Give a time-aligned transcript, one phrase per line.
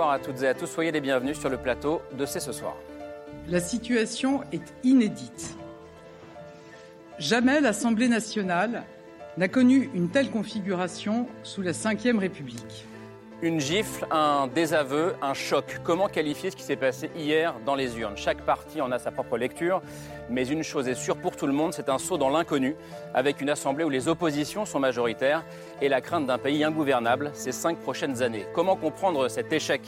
[0.00, 2.52] Bonsoir à toutes et à tous, soyez les bienvenus sur le plateau de C'est ce
[2.52, 2.74] soir.
[3.48, 5.54] La situation est inédite.
[7.18, 8.84] Jamais l'Assemblée nationale
[9.36, 12.86] n'a connu une telle configuration sous la Ve République.
[13.42, 15.80] Une gifle, un désaveu, un choc.
[15.82, 18.16] Comment qualifier ce qui s'est passé hier dans les urnes?
[18.16, 19.80] Chaque parti en a sa propre lecture,
[20.28, 22.76] mais une chose est sûre pour tout le monde, c'est un saut dans l'inconnu,
[23.14, 25.42] avec une assemblée où les oppositions sont majoritaires
[25.80, 28.44] et la crainte d'un pays ingouvernable ces cinq prochaines années.
[28.54, 29.80] Comment comprendre cet échec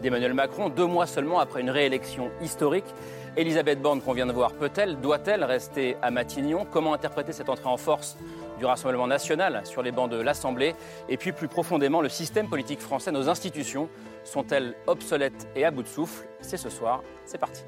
[0.00, 2.86] d'Emmanuel Macron deux mois seulement après une réélection historique?
[3.36, 6.64] Elisabeth Borne qu'on vient de voir, peut-elle, doit-elle rester à Matignon?
[6.70, 8.16] Comment interpréter cette entrée en force
[8.60, 10.76] du Rassemblement national sur les bancs de l'Assemblée.
[11.08, 13.88] Et puis plus profondément, le système politique français, nos institutions,
[14.22, 16.28] sont-elles obsolètes et à bout de souffle?
[16.40, 17.62] C'est ce soir, c'est parti.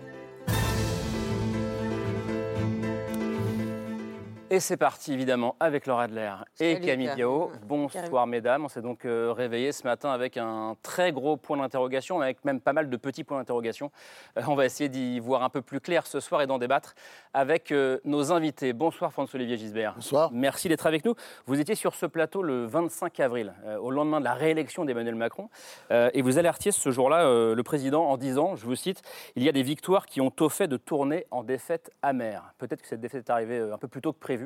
[4.52, 7.50] Et c'est parti évidemment avec Laura Adler et Camille Diao.
[7.64, 12.20] Bonsoir mesdames, on s'est donc euh, réveillé ce matin avec un très gros point d'interrogation,
[12.20, 13.90] avec même pas mal de petits points d'interrogation.
[14.36, 16.94] Euh, on va essayer d'y voir un peu plus clair ce soir et d'en débattre
[17.32, 18.74] avec euh, nos invités.
[18.74, 19.94] Bonsoir François-Olivier Gisbert.
[19.94, 20.28] Bonsoir.
[20.34, 21.14] Merci d'être avec nous.
[21.46, 25.48] Vous étiez sur ce plateau le 25 avril, au lendemain de la réélection d'Emmanuel Macron,
[25.90, 29.00] et vous alertiez ce jour-là le président en disant, je vous cite,
[29.34, 32.52] il y a des victoires qui ont au fait de tourner en défaite amère.
[32.58, 34.41] Peut-être que cette défaite est arrivée un peu plus tôt que prévu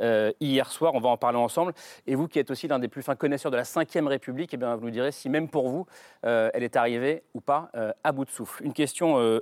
[0.00, 0.94] euh, hier soir.
[0.94, 1.72] On va en parler ensemble.
[2.06, 4.56] Et vous qui êtes aussi l'un des plus fins connaisseurs de la Ve République, eh
[4.56, 5.86] bien, vous nous direz si même pour vous,
[6.24, 8.64] euh, elle est arrivée ou pas euh, à bout de souffle.
[8.64, 8.96] Une question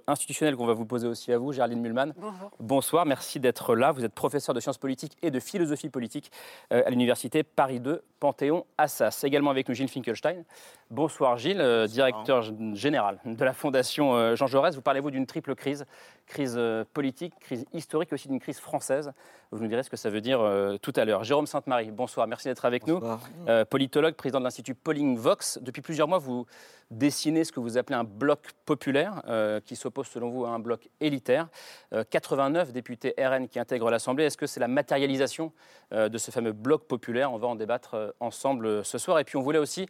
[0.07, 2.13] institutionnelle qu'on va vous poser aussi à vous, Gerline Mulman.
[2.17, 2.51] Bonjour.
[2.61, 3.93] Bonsoir, merci d'être là.
[3.93, 6.31] Vous êtes professeur de sciences politiques et de philosophie politique
[6.71, 9.25] à l'université Paris 2, Panthéon-Assas.
[9.25, 10.45] Également avec nous Gilles Finkelstein.
[10.91, 12.43] Bonsoir Gilles, directeur
[12.75, 14.75] général de la Fondation Jean Jaurès.
[14.75, 15.85] Vous parlez-vous d'une triple crise
[16.27, 16.61] crise
[16.93, 19.13] politique, crise historique aussi d'une crise française.
[19.55, 21.23] Vous nous direz ce que ça veut dire euh, tout à l'heure.
[21.23, 23.01] Jérôme Sainte-Marie, bonsoir, merci d'être avec nous.
[23.47, 25.61] Euh, politologue, président de l'Institut Polling Vox.
[25.63, 26.45] Depuis plusieurs mois, vous
[26.91, 30.59] dessinez ce que vous appelez un bloc populaire, euh, qui s'oppose selon vous à un
[30.59, 31.47] bloc élitaire.
[32.11, 34.25] 89 députés RN qui intègrent l'Assemblée.
[34.25, 35.53] Est-ce que c'est la matérialisation
[35.93, 37.33] de ce fameux bloc populaire?
[37.33, 39.21] On va en débattre ensemble ce soir.
[39.21, 39.87] Et puis on voulait aussi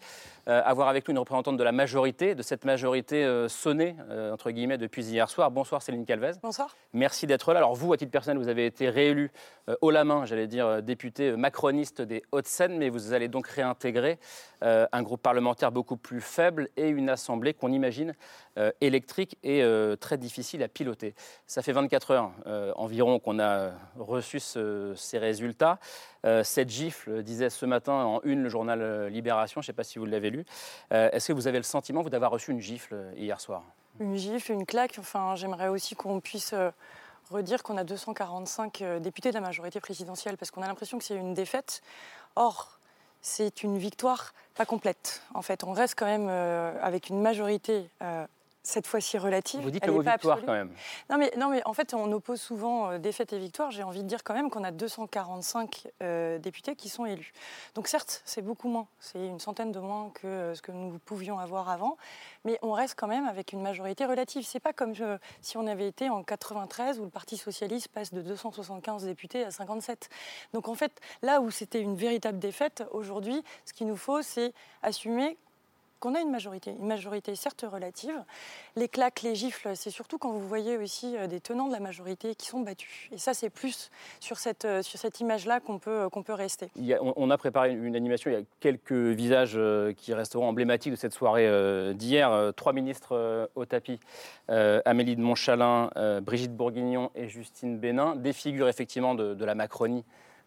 [0.47, 3.97] avoir avec nous une représentante de la majorité, de cette majorité sonnée,
[4.33, 5.51] entre guillemets, depuis hier soir.
[5.51, 6.05] Bonsoir Céline
[6.43, 6.75] Bonsoir.
[6.93, 7.59] Merci d'être là.
[7.59, 9.31] Alors vous, à titre personnel, vous avez été réélu
[9.69, 13.29] euh, haut la main, j'allais dire, euh, député euh, macroniste des Hauts-de-Seine, mais vous allez
[13.29, 14.19] donc réintégrer
[14.63, 18.15] un groupe parlementaire beaucoup plus faible et une assemblée qu'on imagine
[18.81, 19.63] électrique et
[20.01, 21.15] très difficile à piloter.
[21.47, 22.31] Ça fait 24 heures
[22.77, 25.79] environ qu'on a reçu ces résultats.
[26.45, 29.99] cette gifle disait ce matin en une le journal Libération, je ne sais pas si
[29.99, 30.47] vous l'avez lu.
[30.91, 33.65] Est-ce que vous avez le sentiment d'avoir reçu une gifle hier soir?
[34.01, 34.97] Une gifle, une claque.
[34.99, 36.55] Enfin, j'aimerais aussi qu'on puisse
[37.31, 41.05] redire qu'on a 245 euh, députés de la majorité présidentielle, parce qu'on a l'impression que
[41.05, 41.83] c'est une défaite.
[42.37, 42.79] Or,
[43.23, 45.23] c'est une victoire pas complète.
[45.35, 48.27] En fait, on reste quand même euh, avec une majorité euh,
[48.65, 49.61] cette fois-ci relative.
[49.61, 50.71] Vous dites le mot victoire quand même.
[51.11, 53.71] Non mais, non mais en fait on oppose souvent euh, défaite et victoire.
[53.71, 57.33] J'ai envie de dire quand même qu'on a 245 euh, députés qui sont élus.
[57.75, 60.99] Donc certes c'est beaucoup moins, c'est une centaine de moins que euh, ce que nous
[60.99, 61.99] pouvions avoir avant,
[62.47, 64.45] mais on reste quand même avec une majorité relative.
[64.47, 64.95] C'est pas comme
[65.43, 69.51] si on avait été en 93 où le Parti socialiste passe de 275 députés à
[69.51, 70.09] 57.
[70.55, 74.55] Donc en fait là où c'était une véritable défaite, aujourd'hui ce qu'il nous faut c'est
[74.83, 75.37] assumer
[76.05, 78.23] qu'on a une majorité, une majorité certes relative.
[78.77, 81.81] Les claques, les gifles, c'est surtout quand vous voyez aussi euh, des tenants de la
[81.81, 83.09] majorité qui sont battus.
[83.11, 83.91] Et ça, c'est plus
[84.21, 86.69] sur cette, euh, sur cette image-là qu'on peut, euh, peut rester.
[87.01, 89.59] on, a préparé une animation, il y a quelques visages
[89.97, 92.53] qui resteront emblématiques de cette soirée d'hier.
[92.57, 93.99] Trois ministres au tapis,
[94.49, 95.91] Amélie de Montchalin,
[96.23, 100.05] Brigitte Bourguignon et Justine Bénin, des figures effectivement de, de la Macronie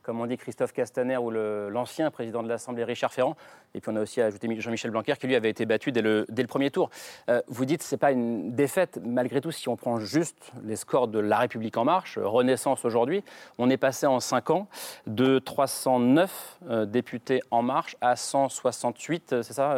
[0.08, 3.36] comme on dit Christophe Castaner ou l'ancien président de l'Assemblée Richard Ferrand.
[3.76, 6.26] Et puis on a aussi ajouté Jean-Michel Blanquer qui lui avait été battu dès le,
[6.30, 6.90] dès le premier tour.
[7.28, 10.54] Euh, vous dites que ce n'est pas une défaite, malgré tout, si on prend juste
[10.64, 13.22] les scores de La République En Marche, Renaissance aujourd'hui,
[13.58, 14.68] on est passé en 5 ans
[15.08, 19.76] de 309 euh, députés En Marche à 168, euh, c'est ça,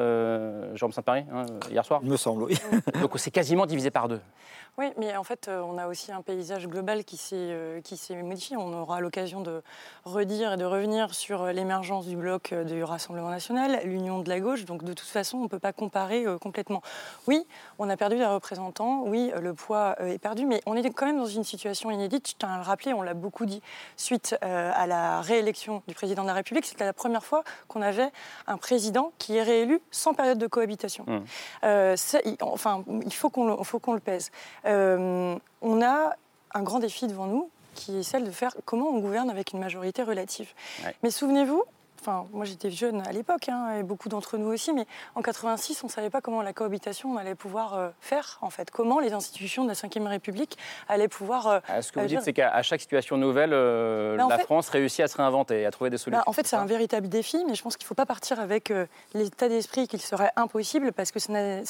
[0.76, 2.02] Jérôme Saint-Paris, hein, hier soir?
[2.04, 2.56] Il me semble, oui.
[3.02, 4.22] Donc c'est quasiment divisé par deux.
[4.78, 8.56] Oui, mais en fait, on a aussi un paysage global qui s'est modifié.
[8.56, 9.62] On aura l'occasion de
[10.20, 14.66] redire et de revenir sur l'émergence du bloc du Rassemblement national, l'union de la gauche.
[14.66, 16.82] Donc de toute façon, on ne peut pas comparer euh, complètement.
[17.28, 17.46] Oui,
[17.78, 19.04] on a perdu des représentants.
[19.06, 21.90] Oui, euh, le poids euh, est perdu, mais on est quand même dans une situation
[21.90, 22.32] inédite.
[22.32, 23.62] Je tiens à le rappeler, on l'a beaucoup dit
[23.96, 26.66] suite à la réélection du président de la République.
[26.66, 28.12] C'était la première fois qu'on avait
[28.48, 31.06] un président qui est réélu sans période de cohabitation.
[31.08, 32.36] Mmh.
[32.42, 34.32] enfin, il faut qu'on le, le pèse.
[34.66, 36.16] on a
[36.54, 39.60] un grand défi devant nous qui est celle de faire comment on gouverne avec une
[39.60, 40.54] majorité relative.
[41.02, 41.64] Mais souvenez-vous,
[42.00, 44.86] Enfin, moi j'étais jeune à l'époque, hein, et beaucoup d'entre nous aussi, mais
[45.16, 48.72] en 86, on ne savait pas comment la cohabitation allait pouvoir euh, faire, en fait.
[48.72, 50.58] Comment les institutions de la Ve République
[50.88, 51.48] allaient pouvoir.
[51.48, 54.70] Euh, ah, ce que vous dites, c'est qu'à chaque situation nouvelle, euh, bah, la France
[54.70, 56.20] réussit à se réinventer, à trouver des solutions.
[56.20, 58.40] Bah, en fait, c'est un véritable défi, mais je pense qu'il ne faut pas partir
[58.40, 58.72] avec
[59.14, 61.30] l'état d'esprit qu'il serait impossible, parce que ça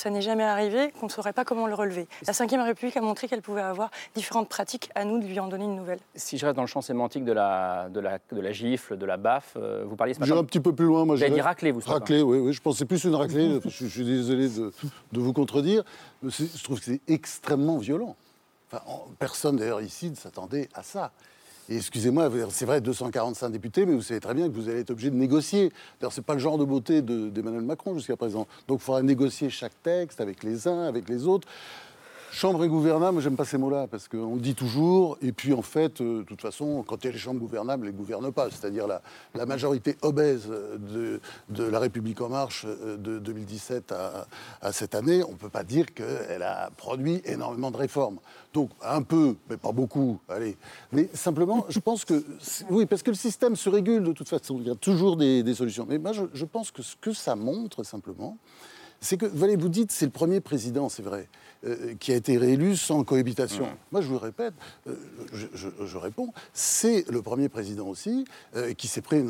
[0.10, 2.08] n'est jamais arrivé, qu'on ne saurait pas comment le relever.
[2.28, 5.48] La Ve République a montré qu'elle pouvait avoir différentes pratiques, à nous de lui en
[5.48, 6.00] donner une nouvelle.
[6.14, 9.06] Si je reste dans le champ sémantique de la, de la, de la gifle, de
[9.06, 11.06] la baffe, vous parliez J'irai un petit peu plus loin.
[11.06, 12.54] Moi, dit raclée, vous Raclée, oui, oui.
[12.54, 13.60] Je pensais plus une raclée.
[13.66, 14.72] je, suis désolé de,
[15.20, 15.84] vous contredire.
[16.24, 18.16] je trouve que c'est extrêmement violent.
[18.72, 18.84] Enfin,
[19.18, 21.12] personne, d'ailleurs, ici ne s'attendait à ça.
[21.70, 24.90] Et excusez-moi, c'est vrai, 245 députés, mais vous savez très bien que vous allez être
[24.90, 25.72] obligé de négocier.
[26.00, 28.48] D'ailleurs, ce n'est pas le genre de beauté d'Emmanuel Macron jusqu'à présent.
[28.68, 31.48] Donc, il faudra négocier chaque texte avec les uns, avec les autres.
[32.32, 36.20] Chambre ingouvernables, j'aime pas ces mots-là, parce qu'on dit toujours, et puis en fait, euh,
[36.20, 38.50] de toute façon, quand il y a les chambres gouvernables, elles ne gouvernent pas.
[38.52, 43.94] C'est-à-dire la, majorité obèse de, de, La République En Marche euh, de 2017
[44.62, 48.20] à, cette année, on ne peut pas dire qu'elle a produit énormément de réformes.
[48.54, 50.56] Donc, un peu, mais pas beaucoup, allez.
[50.92, 52.24] Mais simplement, je pense que.
[52.70, 55.56] Oui, parce que le système se régule de toute façon, il y a toujours des,
[55.56, 55.86] solutions.
[55.90, 58.38] Mais moi, je pense que ce que ça montre, simplement,
[59.02, 61.28] c'est que, vous vous dites, c'est le premier président, c'est vrai.
[61.66, 63.68] Euh, qui a été réélu sans cohabitation.
[63.92, 64.54] Moi, je vous le répète,
[64.88, 64.96] euh,
[65.34, 68.24] je, réponds, c'est le premier président aussi
[68.56, 69.22] euh, qui s'est pris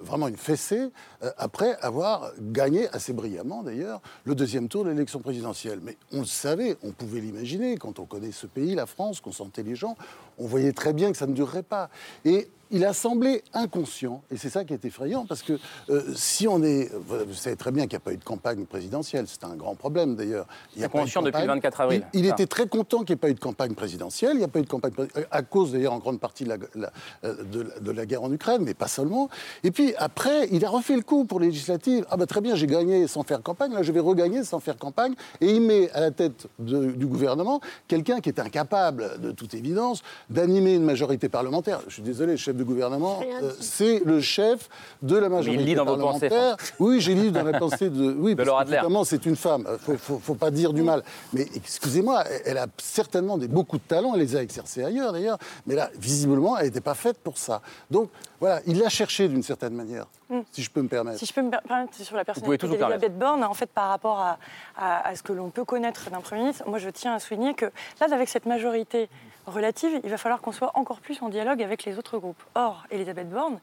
[0.00, 0.90] vraiment une fessée
[1.36, 5.80] après avoir gagné assez brillamment, d'ailleurs, le deuxième tour de l'élection présidentielle.
[5.82, 9.32] Mais on le savait, on pouvait l'imaginer, quand on connaît ce pays, la France, qu'on
[9.32, 9.96] sentait les gens,
[10.38, 11.90] on voyait très bien que ça ne durerait pas.
[12.24, 15.58] Et il a semblé inconscient, et c'est ça qui est effrayant, parce que
[15.88, 16.90] euh, si on est.
[16.92, 19.74] Vous savez très bien qu'il n'y a pas eu de campagne présidentielle, c'est un grand
[19.74, 20.46] problème d'ailleurs.
[20.76, 22.06] Il conscient depuis le 24 avril.
[22.12, 24.48] Il, était très content qu'il n'y ait pas eu de campagne présidentielle, il n'y a
[24.48, 24.92] pas eu de campagne
[25.30, 26.90] à cause d'ailleurs en grande partie de la,
[27.24, 27.34] euh,
[27.80, 29.28] de, la, guerre en Ukraine, mais pas seulement.
[29.64, 32.06] Et puis après, il a refait le coup pour les législatives.
[32.10, 34.76] Ah ben très bien, j'ai gagné sans faire campagne, là je vais regagner sans faire
[34.76, 39.54] campagne, et il met à la tête du gouvernement quelqu'un qui est incapable, de toute
[39.54, 41.80] évidence, d'animer une majorité parlementaire.
[41.88, 44.68] Je suis désolé, chef de gouvernement, euh, c'est le chef
[45.02, 46.56] de la majorité il lit dans parlementaire.
[46.78, 48.12] oui, j'ai lu dans la pensée de.
[48.18, 49.66] Oui, de parce c'est une femme.
[49.80, 51.02] Faut, faut, faut, pas dire du mal.
[51.32, 54.12] Mais excusez-moi, elle a certainement des, beaucoup de talents.
[54.14, 55.38] Elle les a exercés ailleurs, d'ailleurs.
[55.66, 57.62] Mais là, visiblement, elle n'était pas faite pour ça.
[57.90, 58.10] Donc,
[58.40, 60.40] voilà, il l'a cherché d'une certaine manière, hmm.
[60.50, 61.18] si je peux me permettre.
[61.18, 64.38] Si je peux me permettre, sur la personnalité d'Elisabeth Borne, en fait, par rapport à,
[64.76, 67.54] à, à ce que l'on peut connaître d'un Premier ministre, moi, je tiens à souligner
[67.54, 67.66] que
[68.00, 69.08] là, avec cette majorité
[69.46, 72.42] relative, il va falloir qu'on soit encore plus en dialogue avec les autres groupes.
[72.54, 73.58] Or, Elisabeth Borne,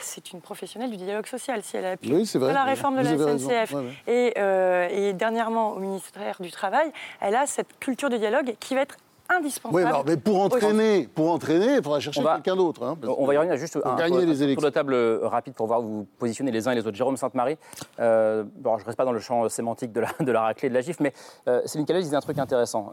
[0.00, 1.62] c'est une professionnelle du dialogue social.
[1.62, 3.74] Si elle a appuyé la réforme de la SNCF
[4.08, 8.82] euh, Et, dernièrement au ministère du Travail, elle a cette culture de dialogue qui va
[8.82, 8.96] être
[9.28, 9.92] indispensable.
[9.94, 12.82] Oui, mais pour entraîner, pour entraîner, il faudra chercher quelqu'un d'autre.
[12.82, 15.66] Hein, on va y revenir juste un, gagner les tour de table euh, rapide pour
[15.66, 16.96] voir vous positionner les uns et les autres.
[16.96, 17.56] Jérôme Sainte-Marie,
[18.00, 20.74] euh, je ne reste pas dans le champ sémantique de la, de la raclée de
[20.74, 21.12] la gifle, mais
[21.46, 22.90] euh, Céline Calais disait un truc intéressant.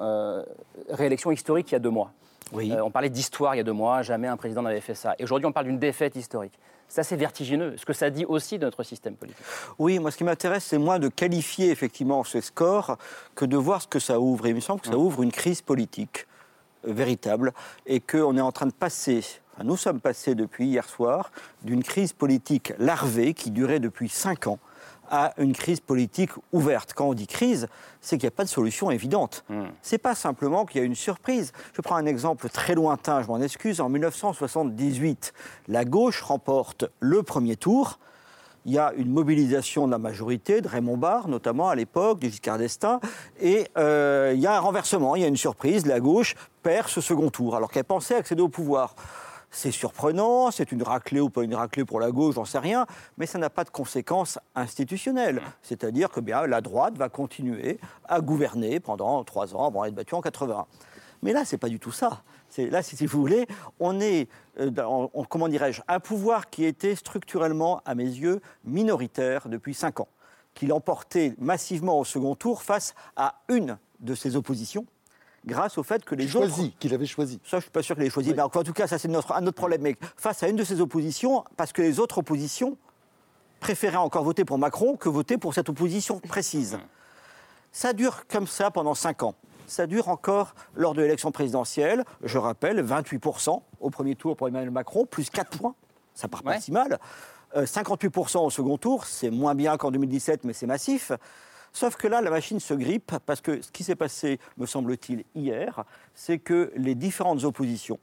[0.89, 2.11] réélection historique il y a deux mois.
[2.51, 2.71] Oui.
[2.81, 5.15] on parlait d'histoire il y a deux mois, jamais un président n'avait fait ça.
[5.17, 6.57] Et aujourd'hui, on parle d'une défaite historique.
[6.87, 7.75] C'est assez vertigineux.
[7.77, 9.43] Ce que ça dit aussi de notre système politique.
[9.79, 12.97] Oui, moi, ce qui m'intéresse, c'est moins de qualifier effectivement ce score
[13.33, 14.45] que de voir ce que ça ouvre.
[14.45, 16.27] Et il me semble que ça ouvre une crise politique
[16.83, 17.53] véritable
[17.87, 19.23] et qu'on est en train de passer,
[19.63, 21.31] nous sommes passés depuis hier soir,
[21.63, 24.59] d'une crise politique larvée qui durait depuis cinq ans
[25.09, 26.93] à une crise politique ouverte.
[26.93, 27.67] Quand on dit crise,
[28.01, 29.43] c'est qu'il n'y a pas de solution évidente.
[29.49, 29.65] Hmm.
[29.81, 31.51] C'est pas simplement qu'il y a une surprise.
[31.73, 33.81] Je prends un exemple très lointain, je m'en excuse.
[33.81, 35.33] En 1978,
[35.67, 37.99] la gauche remporte le premier tour
[38.65, 42.27] il y a une mobilisation de la majorité, de Raymond Barre notamment à l'époque, de
[42.27, 42.99] Giscard d'Estaing,
[43.39, 46.87] et euh, il y a un renversement, il y a une surprise, la gauche perd
[46.87, 48.95] ce second tour, alors qu'elle pensait accéder au pouvoir.
[49.51, 52.85] C'est surprenant, c'est une raclée ou pas une raclée pour la gauche, j'en sais rien,
[53.17, 55.41] mais ça n'a pas de conséquences institutionnelles.
[55.61, 60.15] C'est-à-dire que bien, la droite va continuer à gouverner pendant trois ans avant d'être battue
[60.15, 60.65] en 81.
[61.21, 62.21] Mais là, c'est pas du tout ça.
[62.57, 63.47] Là, si vous voulez,
[63.79, 64.69] on est, euh,
[65.29, 70.07] comment dirais-je, un pouvoir qui était structurellement, à mes yeux, minoritaire depuis cinq ans,
[70.53, 74.85] qui l'emportait massivement au second tour face à une de ses oppositions,
[75.45, 76.77] grâce au fait que les choisi, autres...
[76.79, 77.39] qu'il avait choisi.
[77.43, 78.33] Ça, je ne suis pas sûr qu'il ait choisi.
[78.33, 79.81] Mais en tout cas, ça, c'est notre, un autre problème.
[79.81, 82.77] Mais face à une de ces oppositions, parce que les autres oppositions
[83.59, 86.77] préféraient encore voter pour Macron que voter pour cette opposition précise.
[87.71, 89.35] Ça dure comme ça pendant cinq ans.
[89.67, 92.05] Ça dure encore lors de l'élection présidentielle.
[92.23, 95.75] Je rappelle, 28% au premier tour pour Emmanuel Macron, plus 4 points.
[96.13, 96.99] Ça part pas si mal.
[97.55, 101.11] 58% euh, au second tour, c'est moins bien qu'en 2017, mais c'est massif.
[101.75, 105.25] Sauf que là, la machine se grippe parce que ce qui s'est passé, me semble-t-il,
[105.35, 107.99] hier, c'est que les différentes oppositions,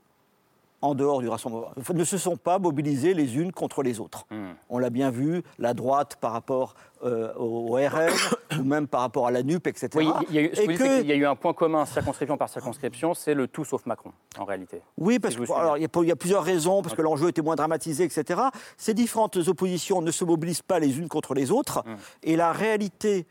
[0.83, 4.27] en dehors du rassemblement, ne se sont pas mobilisées les unes contre les autres.
[4.31, 4.51] Hmm.
[4.69, 8.11] On l'a bien vu, la droite par rapport euh, au RN,
[8.61, 9.89] ou même par rapport à la NUP, etc.
[9.95, 10.51] Oui, il y, a eu,
[11.01, 14.13] il y a eu un point commun, circonscription par circonscription, c'est le tout sauf Macron,
[14.37, 14.83] en réalité.
[14.99, 18.39] Oui, parce qu'il y, y, a plusieurs raisons, parce que l'enjeu était moins dramatisé, etc.
[18.77, 21.97] Ces différentes oppositions ne se mobilisent pas les unes contre les autres, hmm.
[22.25, 23.27] et la réalité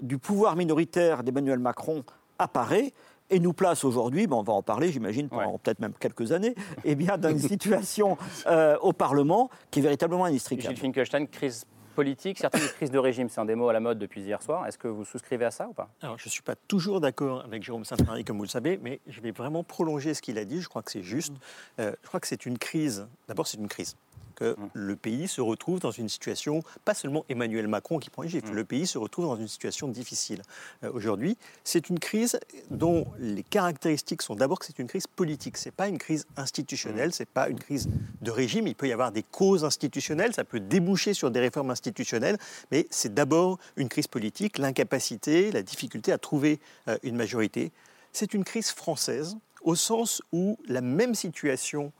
[0.00, 2.04] du pouvoir minoritaire d'Emmanuel Macron
[2.38, 2.92] apparaît
[3.30, 6.94] et nous place aujourd'hui, on va en parler, j'imagine, pendant peut-être même quelques années, eh
[6.94, 10.74] bien, dans une situation euh, au Parlement qui est véritablement inextricable.
[10.74, 13.98] Gilles Finkelstein, crise politique, certaines crises de régime, c'est un des mots à la mode
[13.98, 14.66] depuis hier soir.
[14.66, 15.88] Est-ce que vous souscrivez à ça ou pas?
[16.00, 19.00] Alors, je ne suis pas toujours d'accord avec Jérôme Saint-Marie, comme vous le savez, mais
[19.08, 20.62] je vais vraiment prolonger ce qu'il a dit.
[20.62, 21.32] Je crois que c'est juste.
[21.32, 21.80] Mm.
[21.80, 23.08] Euh, je crois que c'est une crise.
[23.26, 23.96] D'abord, c'est une crise
[24.38, 28.40] que le pays se retrouve dans une situation, pas seulement Emmanuel Macron qui prend les
[28.40, 28.52] mm.
[28.52, 30.42] le pays se retrouve dans une situation difficile.
[30.84, 32.38] Euh, aujourd'hui, c'est une crise
[32.70, 37.12] dont les caractéristiques sont d'abord que c'est une crise politique, c'est pas une crise institutionnelle,
[37.12, 37.88] c'est pas une crise
[38.22, 41.70] de régime, il peut y avoir des causes institutionnelles, ça peut déboucher sur des réformes
[41.70, 42.38] institutionnelles,
[42.70, 47.72] mais c'est d'abord une crise politique, l'incapacité, la difficulté à trouver euh, une majorité.
[48.12, 51.92] C'est une crise française au sens où la même situation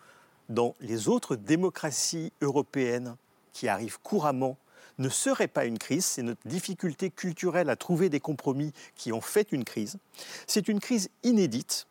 [0.48, 3.16] dans les autres démocraties européennes
[3.52, 4.56] qui arrivent couramment
[4.98, 9.20] ne serait pas une crise, c'est notre difficulté culturelle à trouver des compromis qui ont
[9.20, 9.98] fait une crise.
[10.46, 11.86] C'est une crise inédite.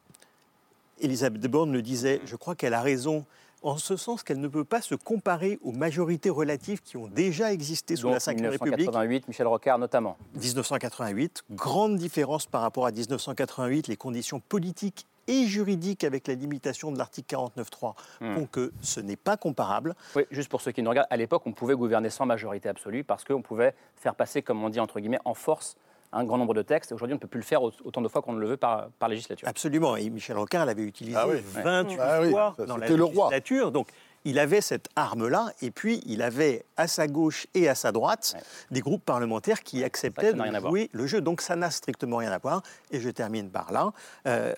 [1.00, 3.26] Elisabeth Borne le disait, je crois qu'elle a raison,
[3.62, 7.54] en ce sens qu'elle ne peut pas se comparer aux majorités relatives qui ont déjà
[7.54, 8.80] existé sous la Ve République.
[8.80, 10.18] 1988, Michel Rocard notamment.
[10.36, 16.92] 1988, grande différence par rapport à 1988, les conditions politiques et juridique avec la limitation
[16.92, 18.36] de l'article 49.3 hmm.
[18.36, 19.96] font que ce n'est pas comparable.
[20.16, 23.04] Oui, juste pour ceux qui nous regardent, à l'époque, on pouvait gouverner sans majorité absolue
[23.04, 25.78] parce qu'on pouvait faire passer, comme on dit entre guillemets, en force
[26.14, 26.92] un grand nombre de textes.
[26.92, 28.90] Aujourd'hui, on ne peut plus le faire autant de fois qu'on ne le veut par,
[29.00, 29.48] par législature.
[29.48, 29.98] Absolument.
[29.98, 33.72] Et Michel Rocard l'avait utilisé 28 ah fois ah dans la législature.
[33.72, 33.90] Donc,
[34.26, 38.36] il avait cette arme-là, et puis il avait à sa gauche et à sa droite
[38.72, 41.22] des groupes parlementaires qui acceptaient de jouer le jeu.
[41.22, 42.62] Donc ça n'a strictement rien à voir.
[42.92, 43.94] Et je termine par là.
[44.26, 44.54] Euh,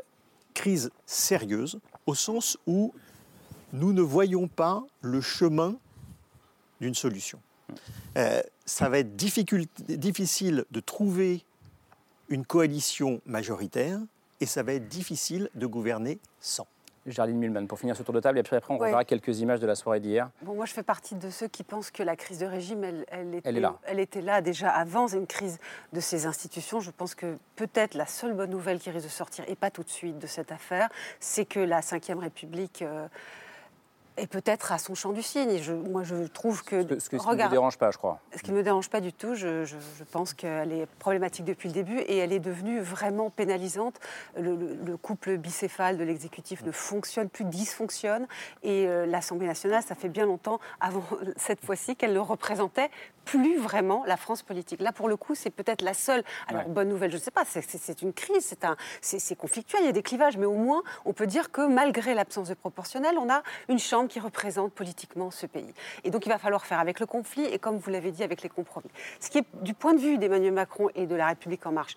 [0.53, 2.93] crise sérieuse au sens où
[3.73, 5.75] nous ne voyons pas le chemin
[6.81, 7.39] d'une solution.
[8.17, 11.43] Euh, ça va être difficile de trouver
[12.29, 13.99] une coalition majoritaire
[14.39, 16.67] et ça va être difficile de gouverner sans.
[17.11, 19.59] Jarline Mulman, pour finir ce tour de table, et après, après on reverra quelques images
[19.59, 20.29] de la soirée d'hier.
[20.41, 23.05] Bon, moi, je fais partie de ceux qui pensent que la crise de régime, elle,
[23.09, 23.79] elle, était, là.
[23.85, 25.59] elle était là déjà avant une crise
[25.93, 26.79] de ces institutions.
[26.79, 29.83] Je pense que peut-être la seule bonne nouvelle qui risque de sortir, et pas tout
[29.83, 30.89] de suite, de cette affaire,
[31.19, 32.81] c'est que la Ve République...
[32.81, 33.07] Euh,
[34.19, 35.57] et peut-être à son champ du signe.
[35.61, 36.81] Je, moi, je trouve que.
[36.99, 38.19] Ce, qui ne me dérange pas, je crois.
[38.35, 39.65] Ce qui ne me dérange pas du tout, je,
[40.11, 43.99] pense qu'elle est problématique depuis le début et elle est devenue vraiment pénalisante.
[44.37, 48.27] Le, couple bicéphale de l'exécutif ne fonctionne plus, dysfonctionne.
[48.63, 51.03] Et euh, l'Assemblée nationale, ça fait bien longtemps, avant
[51.37, 52.89] cette fois-ci, qu'elle ne représentait
[53.29, 54.81] plus vraiment la France politique.
[54.81, 56.23] Là, pour le coup, c'est peut-être la seule.
[56.47, 58.55] Alors, bonne nouvelle, je ne sais pas, c'est une crise,
[59.01, 62.15] c'est conflictuel, il y a des clivages, mais au moins, on peut dire que malgré
[62.15, 65.73] l'absence de proportionnel, on a une chambre qui représente politiquement ce pays.
[66.03, 68.41] Et donc, il va falloir faire avec le conflit et, comme vous l'avez dit, avec
[68.41, 68.89] les compromis.
[69.21, 71.95] Ce qui est, du point de vue d'Emmanuel Macron et de la République En Marche,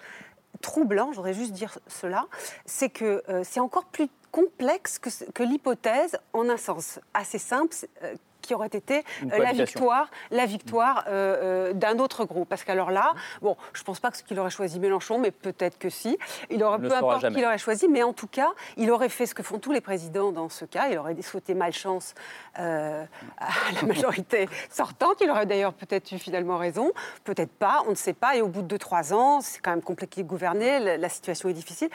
[0.60, 2.26] troublant, je voudrais juste dire cela,
[2.66, 7.74] c'est que euh, c'est encore plus complexe que, l'hypothèse, en un sens assez simple,
[8.42, 12.48] qui aurait été euh, la victoire, la victoire euh, euh, d'un autre groupe.
[12.48, 15.88] Parce qu'alors là, bon, je ne pense pas qu'il aurait choisi Mélenchon, mais peut-être que
[15.88, 16.18] si.
[16.50, 19.34] Il aurait, peu importe qu'il aurait choisi, mais en tout cas, il aurait fait ce
[19.34, 20.88] que font tous les présidents dans ce cas.
[20.90, 22.14] Il aurait souhaité malchance
[22.54, 23.06] à
[23.80, 25.20] la majorité sortante.
[25.20, 26.92] Il aurait d'ailleurs peut-être eu finalement raison,
[27.24, 28.36] peut-être pas, on ne sait pas.
[28.36, 31.54] Et au bout de 2-3 ans, c'est quand même compliqué de gouverner, la, situation est
[31.54, 31.88] difficile.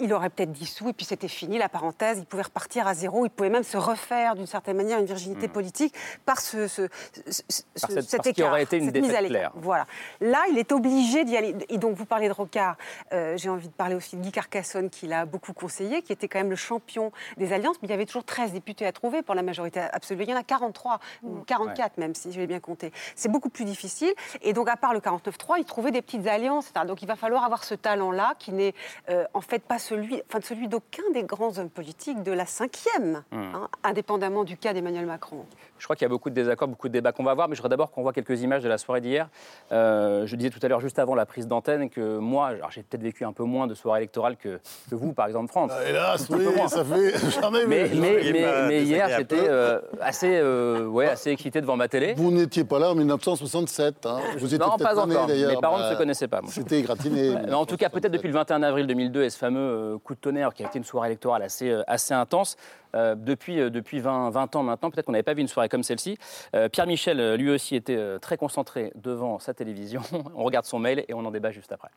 [0.00, 3.24] Il aurait peut-être dissous et puis c'était fini, la parenthèse, il pouvait repartir à zéro,
[3.26, 5.94] il pouvait même se refaire d'une certaine manière une virginité politique
[6.26, 6.88] par ce, ce-
[7.30, 9.52] ce- ce- Par cette- cet écart, aurait été une cette mise à l'écart.
[9.56, 9.86] Voilà.
[10.20, 11.54] Là, il est obligé d'y aller.
[11.68, 12.76] Et donc, vous parlez de Rocard,
[13.12, 16.28] euh, j'ai envie de parler aussi de Guy Carcassonne, qui l'a beaucoup conseillé, qui était
[16.28, 19.22] quand même le champion des alliances, mais il y avait toujours 13 députés à trouver
[19.22, 20.22] pour la majorité absolue.
[20.24, 22.92] Il y en a 43, ou 44 même, si je l'ai bien compté.
[23.16, 24.12] C'est beaucoup plus difficile.
[24.42, 26.68] Et donc, à part le 49-3, il trouvait des petites alliances.
[26.70, 26.86] etc.
[26.86, 28.74] Donc, il va falloir avoir ce talent-là, qui n'est
[29.08, 33.22] euh, en fait pas celui, enfin, celui d'aucun des grands hommes politiques de la cinquième,
[33.32, 35.44] hein, indépendamment du cas d'Emmanuel Macron.
[35.78, 37.54] Je crois qu'il y a beaucoup de désaccords, beaucoup de débats qu'on va voir, mais
[37.54, 39.28] je voudrais d'abord qu'on voit quelques images de la soirée d'hier.
[39.72, 42.82] Euh, je disais tout à l'heure, juste avant la prise d'antenne, que moi, alors j'ai
[42.82, 45.72] peut-être vécu un peu moins de soirées électorales que, que vous, par exemple, France.
[45.74, 47.14] Ah, Hélas, oui, ça fait.
[47.40, 51.60] J'en ai Mais, mais, mais- pas mais hier, j'étais euh, assez, euh, ouais, assez excité
[51.60, 52.14] devant ma télé.
[52.14, 54.06] Vous n'étiez pas là en 1967.
[54.06, 54.20] Hein.
[54.38, 55.26] Vous étiez non, pas encore.
[55.26, 55.50] d'ailleurs.
[55.54, 56.40] Mes parents ne Bah, se connaissaient pas.
[56.40, 56.50] moi.
[56.52, 57.34] C'était égratigné.
[57.46, 60.14] Mais en tout cas, peut-être depuis le 21 avril 2002 et ce fameux euh, coup
[60.14, 62.56] de tonnerre qui a été une soirée électorale assez, euh, assez intense.
[62.94, 65.68] euh, depuis euh, depuis 20, 20 ans maintenant, peut-être qu'on n'avait pas vu une soirée
[65.68, 66.16] comme celle-ci.
[66.54, 70.02] Euh, Pierre Michel, lui aussi, était euh, très concentré devant sa télévision.
[70.36, 71.90] on regarde son mail et on en débat juste après.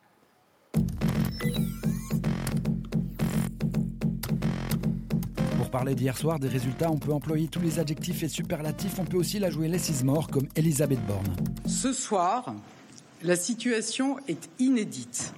[5.56, 9.04] Pour parler d'hier soir, des résultats, on peut employer tous les adjectifs et superlatifs, on
[9.04, 11.26] peut aussi la jouer Less is more comme Elisabeth Borne.
[11.66, 12.54] Ce soir,
[13.22, 15.34] la situation est inédite.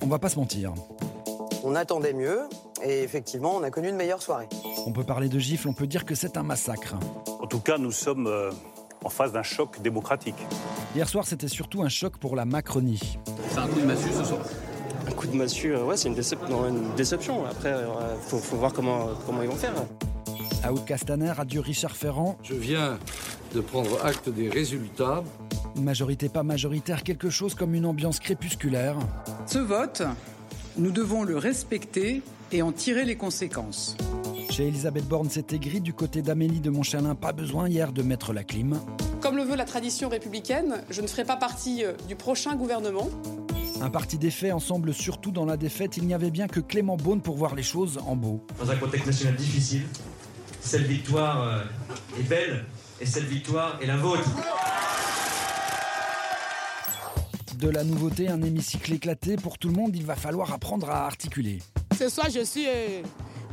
[0.00, 0.72] On va pas se mentir.
[1.64, 2.40] On attendait mieux
[2.84, 4.48] et effectivement, on a connu une meilleure soirée.
[4.86, 6.94] On peut parler de gifles, on peut dire que c'est un massacre.
[7.40, 8.50] En tout cas, nous sommes euh,
[9.04, 10.34] en face d'un choc démocratique.
[10.96, 13.18] Hier soir, c'était surtout un choc pour la Macronie.
[13.56, 13.66] Un
[15.12, 17.44] coup de massue, euh, ouais, c'est une, décep- non, une déception.
[17.46, 19.72] Après, il faut, faut voir comment, comment ils vont faire.
[20.64, 22.36] Aoud Castaner, adieu Richard Ferrand.
[22.42, 22.98] Je viens
[23.54, 25.22] de prendre acte des résultats.
[25.76, 28.96] Majorité pas majoritaire, quelque chose comme une ambiance crépusculaire.
[29.46, 30.02] Ce vote,
[30.76, 33.96] nous devons le respecter et en tirer les conséquences.
[34.50, 35.80] Chez Elisabeth Borne, c'était gris.
[35.80, 38.78] Du côté d'Amélie de Montchalin, pas besoin hier de mettre la clim.
[39.20, 43.08] Comme le veut la tradition républicaine, je ne ferai pas partie euh, du prochain gouvernement.
[43.80, 46.96] Un parti des faits ensemble, surtout dans la défaite, il n'y avait bien que Clément
[46.96, 48.44] Beaune pour voir les choses en beau.
[48.60, 49.82] Dans un contexte national difficile,
[50.60, 52.64] cette victoire euh, est belle
[53.00, 54.28] et cette victoire est la vôtre.
[57.62, 59.36] De la nouveauté, un hémicycle éclaté.
[59.36, 61.60] Pour tout le monde, il va falloir apprendre à articuler.
[61.96, 63.02] Ce soir, je suis euh,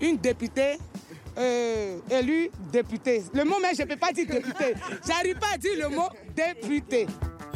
[0.01, 0.79] une députée
[1.37, 3.21] euh, élue députée.
[3.35, 4.73] Le mot même, je ne peux pas dire députée.
[5.07, 7.05] J'arrive pas à dire le mot député.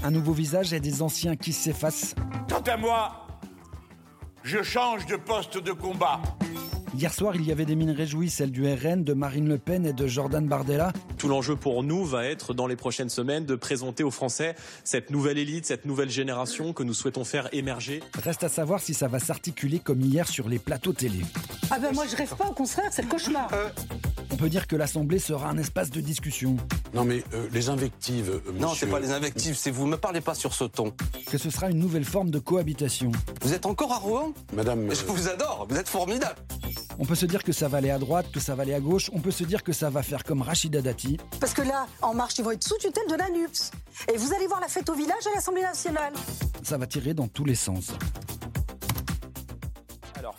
[0.04, 2.14] Un nouveau visage et des anciens qui s'effacent.
[2.48, 3.26] Quant à moi,
[4.44, 6.22] je change de poste de combat.
[6.96, 9.86] Hier soir, il y avait des mines réjouies, celles du RN, de Marine Le Pen
[9.86, 10.94] et de Jordan Bardella.
[11.18, 15.10] Tout l'enjeu pour nous va être, dans les prochaines semaines, de présenter aux Français cette
[15.10, 18.04] nouvelle élite, cette nouvelle génération que nous souhaitons faire émerger.
[18.24, 21.22] Reste à savoir si ça va s'articuler comme hier sur les plateaux télé.
[21.72, 23.50] Ah ben moi je rêve pas, au contraire, c'est le cauchemar.
[24.32, 26.58] On peut dire que l'Assemblée sera un espace de discussion.
[26.94, 29.88] Non mais euh, les invectives, euh, Non, monsieur- c'est pas les invectives, c'est vous.
[29.88, 30.94] Me parlez pas sur ce ton.
[31.30, 33.12] Que ce sera une nouvelle forme de cohabitation.
[33.42, 34.34] Vous êtes encore à Rouen?
[34.54, 34.90] Madame.
[34.94, 36.36] Je vous adore, vous êtes formidable.
[37.00, 38.80] On peut se dire que ça va aller à droite, que ça va aller à
[38.80, 39.10] gauche.
[39.14, 41.18] On peut se dire que ça va faire comme Rachida Dati.
[41.40, 43.72] Parce que là, En Marche, ils vont être sous tutelle de l'ANUPS.
[44.14, 46.14] Et vous allez voir la fête au village à l'Assemblée nationale.
[46.62, 47.92] Ça va tirer dans tous les sens.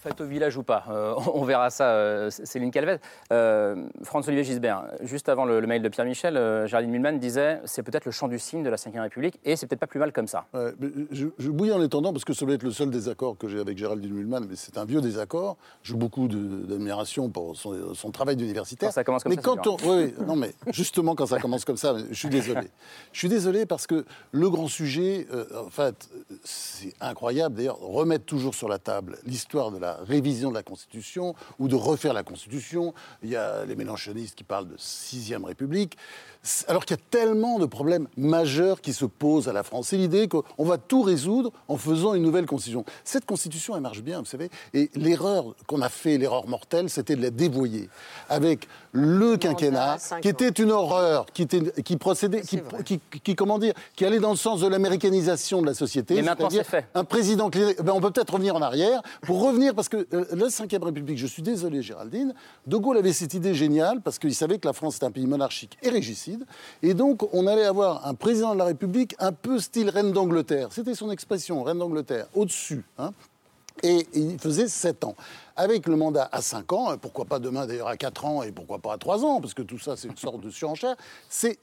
[0.05, 3.01] Fête au village ou pas Euh, On verra ça, euh, Céline Calvet.
[3.33, 7.61] Euh, François-Olivier Gisbert, juste avant le, le mail de Pierre Michel, euh, Géraldine Mulman disait
[7.65, 10.01] c'est peut-être le chant du cygne de la Ve République et c'est peut-être pas plus
[10.01, 10.45] mal comme ça.
[10.53, 10.75] Ouais,
[11.11, 13.59] je, je bouille en étendant parce que ça doit être le seul désaccord que j'ai
[13.59, 15.57] avec Géraldine Mulman, mais c'est un vieux désaccord.
[15.83, 18.91] J'ai beaucoup d'admiration pour son, son travail d'universitaire.
[18.91, 21.65] Quand ça commence comme mais ça, quand on, oui, non, mais justement quand ça commence
[21.65, 22.69] comme ça, je suis désolé.
[23.13, 26.11] Je suis désolé parce que le grand sujet, en fait,
[26.43, 31.35] c'est incroyable d'ailleurs, remettre toujours sur la table l'histoire de la révision de la Constitution
[31.59, 32.95] ou de refaire la Constitution.
[33.23, 35.97] Il y a les mélanchonistes qui parlent de sixième République.
[36.69, 39.89] Alors qu'il y a tellement de problèmes majeurs qui se posent à la France.
[39.89, 42.85] C'est l'idée qu'on va tout résoudre en faisant une nouvelle constitution.
[43.03, 44.51] Cette constitution, elle marche bien, vous savez.
[44.75, 47.89] Et l'erreur qu'on a fait, l'erreur mortelle, c'était de la dévoyer
[48.29, 53.59] avec le quinquennat, qui était une horreur, qui, était, qui procédait, qui, qui, qui- comment
[53.59, 56.15] dire, qui allait dans le sens de l'américanisation de la société.
[56.17, 56.87] Mais maintenant, c'est fait.
[56.95, 60.25] Un président clé- ben, on peut peut-être revenir en arrière pour revenir parce que euh,
[60.33, 62.35] la Ve République, je suis désolé Géraldine,
[62.67, 65.27] De Gaulle avait cette idée géniale parce qu'il savait que la France est un pays
[65.27, 66.34] monarchique et régicide
[66.83, 70.69] et donc on allait avoir un président de la République un peu style reine d'Angleterre.
[70.71, 72.85] C'était son expression, reine d'Angleterre, au-dessus.
[72.99, 73.13] hein.
[73.83, 75.17] Et il faisait sept ans.
[75.57, 78.53] Avec le mandat à 5 ans, et pourquoi pas demain d'ailleurs à 4 ans, et
[78.53, 80.97] pourquoi pas à 3 ans, parce que tout ça c'est une sorte de surenchère,
[81.29, 81.59] c'est,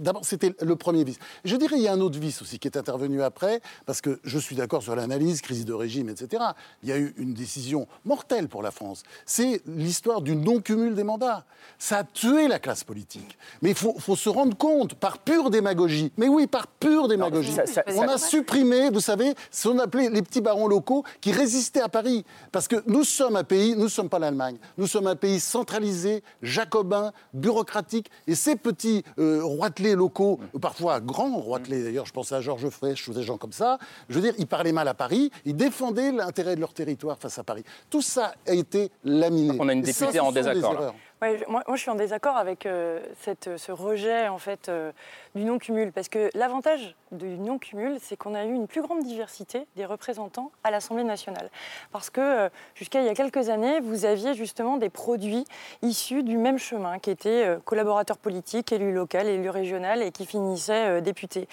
[0.00, 1.18] d'abord c'était le premier vice.
[1.44, 4.20] Je dirais il y a un autre vice aussi qui est intervenu après, parce que
[4.24, 6.42] je suis d'accord sur l'analyse, crise de régime, etc.
[6.82, 9.02] Il y a eu une décision mortelle pour la France.
[9.26, 11.44] C'est l'histoire du non-cumul des mandats.
[11.78, 13.36] Ça a tué la classe politique.
[13.62, 17.52] Mais il faut, faut se rendre compte, par pure démagogie, mais oui, par pure démagogie,
[17.52, 21.04] ça- ça- on ça- a supprimé, vous savez, ce qu'on appelait les petits barons locaux
[21.20, 22.24] qui résistaient à Paris.
[22.50, 25.40] Parce que nous sommes un pays, nous ne sommes pas l'Allemagne, nous sommes un pays
[25.40, 28.10] centralisé, jacobin, bureaucratique.
[28.26, 33.08] Et ces petits euh, roitelets locaux, parfois grands roitelets d'ailleurs, je pensais à Georges Frêche
[33.08, 36.12] ou des gens comme ça, je veux dire, ils parlaient mal à Paris, ils défendaient
[36.12, 37.64] l'intérêt de leur territoire face à Paris.
[37.90, 39.56] Tout ça a été laminé.
[39.58, 40.94] On a une ça, députée en désaccord.
[41.46, 44.90] Moi, je suis en désaccord avec euh, cette, ce rejet en fait euh,
[45.36, 49.66] du non-cumul, parce que l'avantage du non-cumul, c'est qu'on a eu une plus grande diversité
[49.76, 51.48] des représentants à l'Assemblée nationale.
[51.92, 55.44] Parce que euh, jusqu'à il y a quelques années, vous aviez justement des produits
[55.82, 60.26] issus du même chemin, qui étaient euh, collaborateurs politiques, élus locaux, élus régionaux, et qui
[60.26, 61.46] finissaient euh, députés.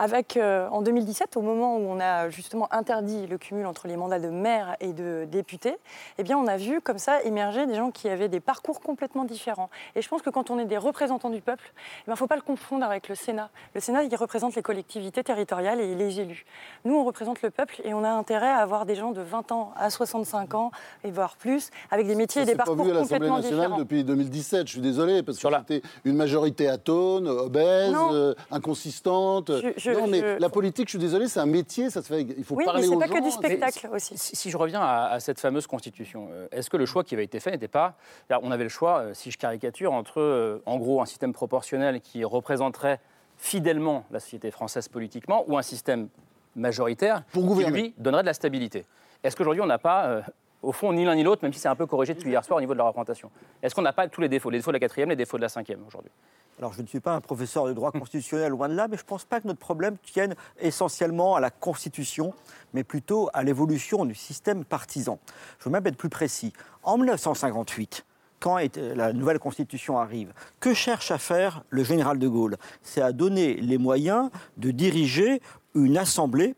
[0.00, 3.96] Avec, euh, en 2017, au moment où on a justement interdit le cumul entre les
[3.96, 5.76] mandats de maire et de député,
[6.18, 9.24] eh bien, on a vu comme ça émerger des gens qui avaient des parcours complètement
[9.24, 9.70] différents.
[9.96, 11.72] Et je pense que quand on est des représentants du peuple,
[12.06, 13.50] il ne faut pas le confondre avec le Sénat.
[13.74, 16.44] Le Sénat, il représente les collectivités territoriales et les élus.
[16.84, 19.50] Nous, on représente le peuple et on a intérêt à avoir des gens de 20
[19.50, 20.70] ans à 65 ans,
[21.02, 23.14] et voire plus, avec des métiers Ça et des s'est pas parcours vu à l'Assemblée
[23.16, 23.78] complètement nationale différents.
[23.78, 29.50] depuis 2017, je suis désolé, parce que c'était une majorité atone, obèse, euh, inconsistante.
[29.50, 32.08] Je- je- non, mais je- la politique, je suis désolé, c'est un métier, ça se
[32.08, 32.22] fait.
[32.22, 33.14] Il faut Oui, mais parler c'est aux pas gens.
[33.14, 34.16] que du spectacle aussi.
[34.18, 37.14] Si, si je reviens à, à cette fameuse constitution, euh, est-ce que le choix qui
[37.14, 37.96] avait été fait n'était pas.
[38.42, 42.00] On avait le choix, euh, si je caricature, entre euh, en gros un système proportionnel
[42.00, 43.00] qui représenterait
[43.36, 46.08] fidèlement la société française politiquement ou un système
[46.56, 48.84] majoritaire qui lui donnerait de la stabilité?
[49.22, 50.22] Est-ce qu'aujourd'hui on n'a pas.
[50.62, 52.44] Euh, au fond, ni l'un ni l'autre, même si c'est un peu corrigé depuis hier
[52.44, 53.30] soir au niveau de la représentation.
[53.62, 55.42] Est-ce qu'on n'a pas tous les défauts, les défauts de la quatrième, les défauts de
[55.42, 56.10] la cinquième aujourd'hui?
[56.58, 59.02] Alors, je ne suis pas un professeur de droit constitutionnel, loin de là, mais je
[59.02, 62.34] ne pense pas que notre problème tienne essentiellement à la Constitution,
[62.74, 65.20] mais plutôt à l'évolution du système partisan.
[65.60, 66.52] Je veux même être plus précis.
[66.82, 68.04] En 1958,
[68.40, 72.56] quand est- la nouvelle Constitution arrive, que cherche à faire le général de Gaulle?
[72.82, 75.40] C'est à donner les moyens de diriger
[75.76, 76.56] une assemblée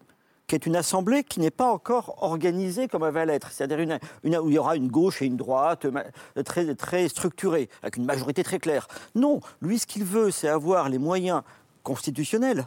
[0.50, 4.48] qui est une assemblée qui n'est pas encore organisée comme elle va l'être, c'est-à-dire où
[4.48, 5.86] il y aura une gauche et une droite
[6.44, 8.88] très, très structurées, avec une majorité très claire.
[9.14, 11.42] Non, lui, ce qu'il veut, c'est avoir les moyens
[11.84, 12.66] constitutionnels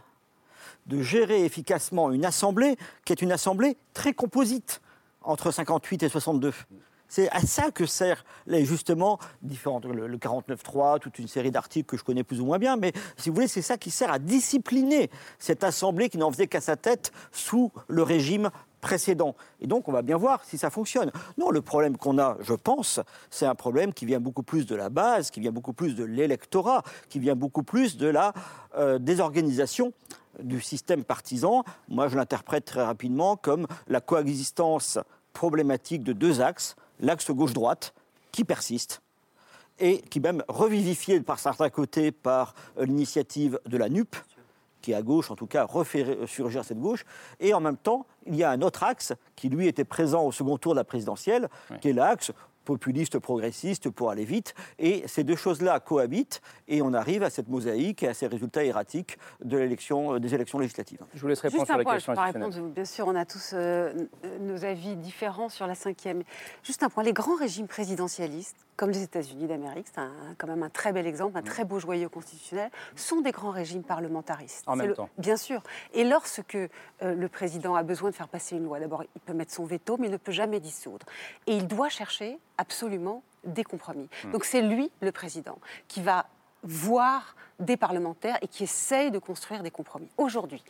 [0.86, 4.80] de gérer efficacement une assemblée qui est une assemblée très composite
[5.22, 6.54] entre 58 et 62.
[7.08, 12.04] C'est à ça que sert justement le, le 49.3, toute une série d'articles que je
[12.04, 15.10] connais plus ou moins bien, mais si vous voulez, c'est ça qui sert à discipliner
[15.40, 18.50] cette assemblée qui n'en faisait qu'à sa tête sous le régime
[18.84, 19.36] précédent.
[19.62, 21.12] Et donc, on va bien voir si ça fonctionne.
[21.38, 23.00] Non, le problème qu'on a, je pense,
[23.32, 26.04] c'est un problème qui vient beaucoup plus de la base, qui vient beaucoup plus de
[26.04, 28.34] l'électorat, qui vient beaucoup plus de la
[28.78, 29.94] euh, désorganisation
[30.42, 31.64] du système partisan.
[31.88, 35.00] Moi, je l'interprète très rapidement comme la coexistence
[35.32, 37.94] problématique de deux axes, l'axe gauche-droite,
[38.32, 39.02] qui persiste,
[39.80, 44.16] et qui même revivifié par certains côtés par euh, l'initiative de la NUP,
[44.82, 47.06] qui à gauche en tout cas refait ré- surgir cette gauche,
[47.40, 50.32] et en même temps il y a un autre axe qui lui était présent au
[50.32, 52.32] second tour de la présidentielle, qui est l'axe
[52.64, 57.48] populiste progressiste pour aller vite, et ces deux choses-là cohabitent, et on arrive à cette
[57.50, 61.00] mosaïque et à ces résultats erratiques de l'élection, euh, des élections législatives.
[61.14, 62.54] Je vous laisse Juste répondre sur un la point, je question peux pas institutionnelle.
[62.56, 62.74] répondre.
[62.74, 63.94] Bien sûr, on a tous euh,
[64.42, 66.24] nos avis différents sur la cinquième.
[66.64, 70.02] Juste un point, les grands régimes présidentialistes, comme les États-Unis d'Amérique, c'est
[70.38, 73.84] quand même un très bel exemple, un très beau joyau constitutionnel, sont des grands régimes
[73.84, 74.64] parlementaristes.
[74.68, 75.10] En même le- temps.
[75.18, 75.62] Bien sûr.
[75.94, 76.70] Et lorsque euh,
[77.02, 79.98] le président a besoin de faire passer une loi, d'abord, il peut mettre son veto,
[80.00, 81.06] mais il ne peut jamais dissoudre.
[81.48, 84.10] Et il doit chercher absolument des compromis.
[84.24, 84.32] Hmm.
[84.32, 86.28] Donc c'est lui, le président, qui va
[86.64, 90.10] voir des parlementaires et qui essaye de construire des compromis.
[90.18, 90.64] Aujourd'hui,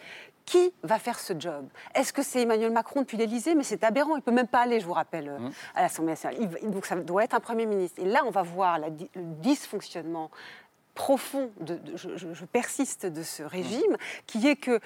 [0.46, 1.66] qui va faire ce job?
[1.96, 3.56] Est-ce que c'est Emmanuel Macron depuis l'Élysée?
[3.56, 6.12] Mais c'est aberrant, il ne peut même pas aller, je vous rappelle, euh, à l'Assemblée
[6.12, 6.38] nationale.
[6.62, 8.02] Il donc ça doit être un Premier ministre.
[8.02, 10.30] Et là, on va voir la le dysfonctionnement
[10.96, 14.80] profond, de, de- je, persiste de ce régime, qui est que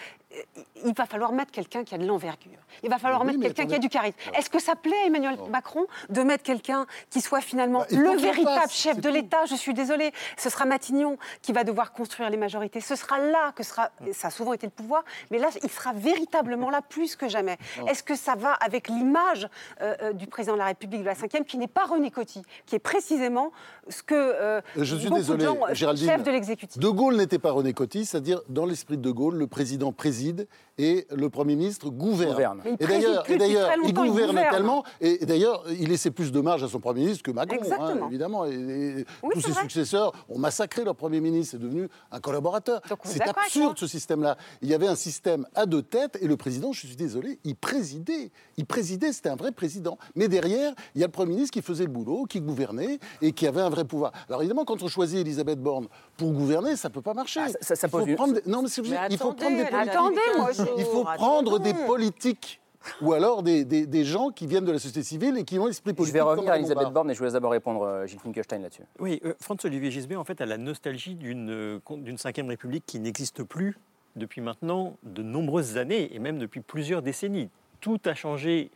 [0.85, 2.59] il va falloir mettre quelqu'un qui a de l'envergure.
[2.83, 4.17] Il va falloir Oui, mettre quelqu'un qui a du charisme.
[4.35, 8.17] Est-ce que ça plaît à Emmanuel Macron de mettre quelqu'un qui soit finalement Bah, le
[8.17, 9.45] véritable chef de l'État?
[9.45, 10.11] Je suis désolée.
[10.37, 12.81] Ce sera Matignon qui va devoir construire les majorités.
[12.81, 13.89] Ce sera là que sera.
[14.13, 17.57] Ça a souvent été le pouvoir, mais là, il sera véritablement là plus que jamais.
[17.87, 19.47] Est-ce que ça va avec l'image
[19.81, 22.41] euh, euh, du président de la République de la Ve, qui n'est pas René Coty,
[22.65, 23.51] qui est précisément
[23.89, 26.09] ce que euh, Je suis beaucoup désolé, de gens, Géraldine.
[26.09, 26.79] chefs de l'exécutif.
[26.79, 29.91] De Gaulle n'était pas René Coty, c'est-à-dire dans l'esprit de De Gaulle, le président président
[30.17, 32.31] préside et le Premier ministre gouverne.
[32.31, 32.61] Gouverne.
[32.79, 34.51] Et d'ailleurs, il longtemps, il gouverne gouverne.
[34.51, 38.07] tellement, et d'ailleurs, il laissait plus de marge à son Premier ministre que Macron, hein,
[38.07, 38.45] évidemment.
[38.45, 39.61] Et, et Oui, tous ses vrai.
[39.61, 42.81] successeurs ont massacré leur Premier ministre, c'est devenu un collaborateur.
[43.03, 44.37] C'est absurde ce système-là.
[44.61, 47.55] Il y avait un système à deux têtes, et le président, je suis désolé, il
[47.55, 48.31] présidait.
[48.57, 49.97] Il présidait, c'était un vrai président.
[50.15, 53.31] Mais derrière, il y a le Premier ministre qui faisait le boulot, qui gouvernait, et
[53.31, 54.11] qui avait un vrai pouvoir.
[54.29, 55.87] Alors évidemment, quand on choisit Elisabeth Borne
[56.17, 57.39] pour gouverner, ça ne peut pas marcher.
[57.43, 58.69] Ah, ça- ça- ça Il faut une- prendre des- Non, mais
[59.09, 59.89] il faut prendre des attendez, politiques.
[59.93, 62.59] attendez, moi, je- Il faut prendre des politiques
[63.01, 65.65] ou alors des, des- des gens qui viennent de la société civile et qui ont
[65.65, 66.13] l'esprit Je politique.
[66.13, 66.89] vais revenir à Elisabeth.
[66.89, 68.83] Borne et je vous laisse d'abord répondre, euh, Gilles Finkelstein, là-dessus.
[68.99, 72.99] Oui, euh, Franz-Olivier Gisbert, en fait, a la nostalgie d'une euh, d'une cinquième République qui
[72.99, 73.77] n'existe plus
[74.15, 77.49] depuis maintenant de nombreuses années et même depuis plusieurs décennies.
[77.81, 78.71] Tout a changé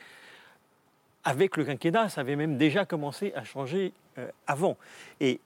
[1.24, 4.76] avec le quinquennat, ça avait même déjà commencé à changer euh, avant.
[5.20, 5.40] Et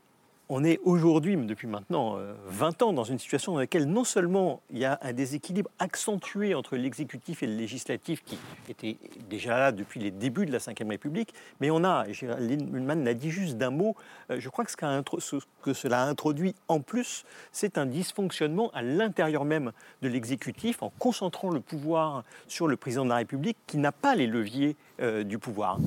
[0.50, 4.62] on est aujourd'hui, depuis maintenant euh, 20 ans, dans une situation dans laquelle non seulement
[4.72, 8.38] il y a un déséquilibre accentué entre l'exécutif et le législatif qui
[8.70, 8.98] était
[9.30, 13.04] déjà là depuis les débuts de la Ve République, mais on a, et Géraldine Mulman
[13.04, 13.96] l'a dit juste d'un mot,
[14.30, 18.82] euh, je crois que ce que cela a introduit en plus, c'est un dysfonctionnement à
[18.82, 23.78] l'intérieur même de l'exécutif en concentrant le pouvoir sur le président de la République qui
[23.78, 25.80] n'a pas les leviers euh, du pouvoir.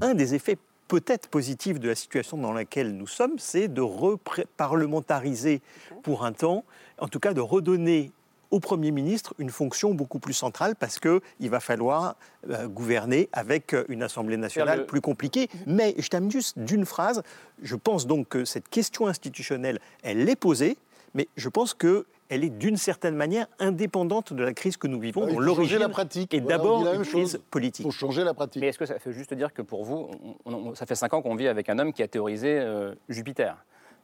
[0.00, 0.58] Un des effets
[0.90, 5.62] peut-être positif de la situation dans laquelle nous sommes, c'est de reparlementariser
[6.02, 6.64] pour un temps,
[6.98, 8.10] en tout cas de redonner
[8.50, 12.16] au Premier ministre une fonction beaucoup plus centrale parce qu'il va falloir
[12.50, 15.48] euh, gouverner avec euh, une Assemblée nationale le- plus compliquée.
[15.66, 17.22] Mais je termine juste d'une phrase.
[17.62, 20.76] Je pense donc que cette question institutionnelle, elle est posée,
[21.14, 24.98] mais je pense que elle est d'une certaine manière indépendante de la crise que nous
[25.00, 26.32] vivons, Ah, dont l'origine la pratique.
[26.32, 27.40] est Voilà, d'abord une crise chose.
[27.50, 27.84] politique.
[27.84, 28.62] Il faut changer la pratique.
[28.62, 30.08] Mais est-ce que ça veut juste dire que pour vous,
[30.46, 32.94] on- on- ça fait cinq ans qu'on vit avec un homme qui a théorisé euh,
[33.08, 33.56] Jupiter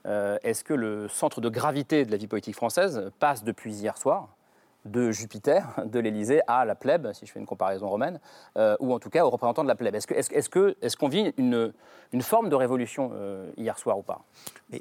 [0.08, 3.98] Euh, Est-ce que le centre de gravité de la vie politique française passe depuis hier
[3.98, 4.28] soir
[4.84, 8.20] de Jupiter, de l'Élysée, à la plèbe, si je fais une comparaison romaine,
[8.56, 9.96] euh, ou en tout cas aux représentants de la plèbe?
[9.96, 11.72] Est-ce qu'on est est que, est qu'on vit une,
[12.12, 14.20] une forme de révolution euh, hier soir ou pas?
[14.70, 14.80] Mais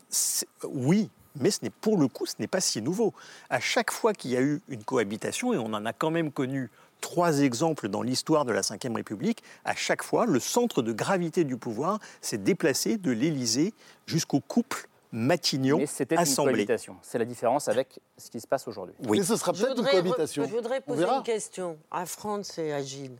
[0.63, 3.13] oui, mais ce n'est pour le coup, ce n'est pas si nouveau.
[3.49, 6.31] À chaque fois qu'il y a eu une cohabitation, et on en a quand même
[6.31, 6.69] connu
[7.01, 11.43] trois exemples dans l'histoire de la Ve République, à chaque fois, le centre de gravité
[11.43, 13.73] du pouvoir s'est déplacé de l'Élysée
[14.05, 16.97] jusqu'au couple Matignon Mais c'était une cohabitation.
[17.01, 18.95] C'est la différence avec ce qui se passe aujourd'hui.
[19.07, 19.19] Oui.
[19.19, 20.43] Mais ce sera peut-être une cohabitation.
[20.45, 23.17] je voudrais poser une question à France et à Gilles.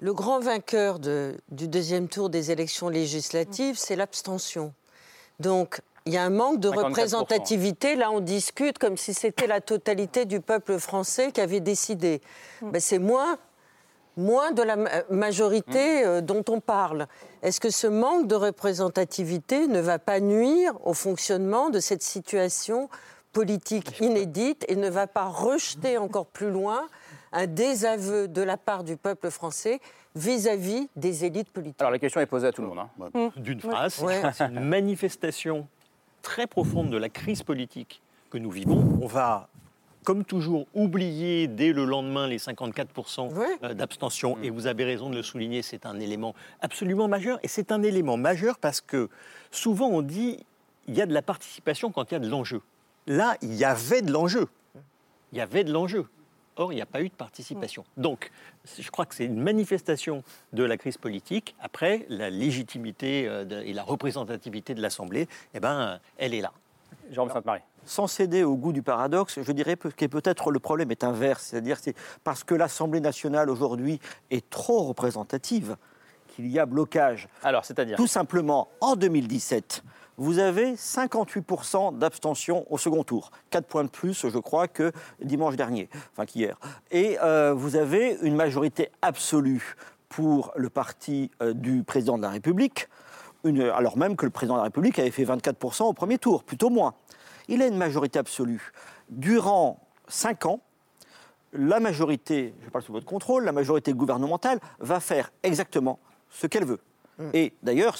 [0.00, 4.72] Le grand vainqueur de- du deuxième tour des élections législatives, c'est l'abstention.
[5.40, 6.84] Donc, il y a un manque de 54%.
[6.86, 7.96] représentativité.
[7.96, 12.20] Là, on discute comme si c'était la totalité du peuple français qui avait décidé.
[12.62, 13.36] Ben, c'est moins,
[14.16, 17.06] moins de la ma- majorité euh, dont on parle.
[17.42, 22.88] Est-ce que ce manque de représentativité ne va pas nuire au fonctionnement de cette situation
[23.32, 26.86] politique inédite et ne va pas rejeter encore plus loin
[27.32, 29.80] un désaveu de la part du peuple français
[30.14, 31.80] vis-à-vis des élites politiques?
[31.80, 32.78] Alors la question est posée à tout le monde.
[33.14, 33.30] hein.
[33.36, 34.22] D'une phrase, Ouais.
[34.32, 35.68] c'est une manifestation
[36.26, 38.98] très profonde de la crise politique que nous vivons.
[39.00, 39.48] On va,
[40.02, 43.30] comme toujours, oublier dès le lendemain les 54%
[43.62, 44.36] euh, d'abstention.
[44.42, 47.38] Et vous avez raison de le souligner, c'est un élément absolument majeur.
[47.44, 49.08] Et c'est un élément majeur parce que
[49.52, 50.44] souvent on dit
[50.88, 52.60] il y a de la participation quand il y a de l'enjeu.
[53.06, 54.48] Là, il y avait de l'enjeu.
[55.30, 56.06] Il y avait de l'enjeu.
[56.56, 57.84] Or, il n'y a pas eu de participation.
[57.96, 58.30] Donc,
[58.78, 61.54] je crois que c'est une manifestation de la crise politique.
[61.60, 66.52] Après, la légitimité euh, et la représentativité de l'Assemblée, eh ben, elle est là.
[67.10, 67.60] Jérôme Sainte-Marie.
[67.84, 71.78] Sans céder au goût du paradoxe, je dirais que peut-être le problème est inverse, c'est-à-dire
[71.80, 75.76] c'est parce que l'Assemblée nationale aujourd'hui est trop représentative
[76.34, 77.28] qu'il y a blocage.
[77.44, 79.84] Alors, c'est-à-dire Tout simplement, en 2017,
[80.18, 83.30] vous avez 58% d'abstention au second tour.
[83.50, 86.58] 4 points de plus, je crois, que dimanche dernier, enfin qu'hier.
[86.90, 89.74] Et euh, vous avez une majorité absolue
[90.08, 92.88] pour le parti euh, du président de la République,
[93.44, 96.70] alors même que le président de la République avait fait 24% au premier tour, plutôt
[96.70, 96.94] moins.
[97.48, 98.72] Il a une majorité absolue.
[99.08, 100.60] Durant 5 ans,
[101.52, 106.64] la majorité, je parle sous votre contrôle, la majorité gouvernementale va faire exactement ce qu'elle
[106.64, 106.80] veut.
[107.32, 107.96] Et d'ailleurs,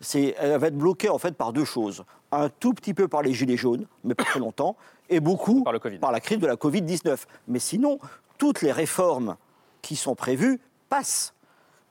[0.00, 2.04] c'est, elle va être bloquée en fait par deux choses.
[2.32, 4.76] Un tout petit peu par les gilets jaunes, mais pas très longtemps,
[5.08, 5.62] et beaucoup
[6.00, 7.16] par, la crise de la Covid-19.
[7.46, 7.98] Mais sinon,
[8.36, 9.36] toutes les réformes
[9.80, 11.34] qui sont prévues passent.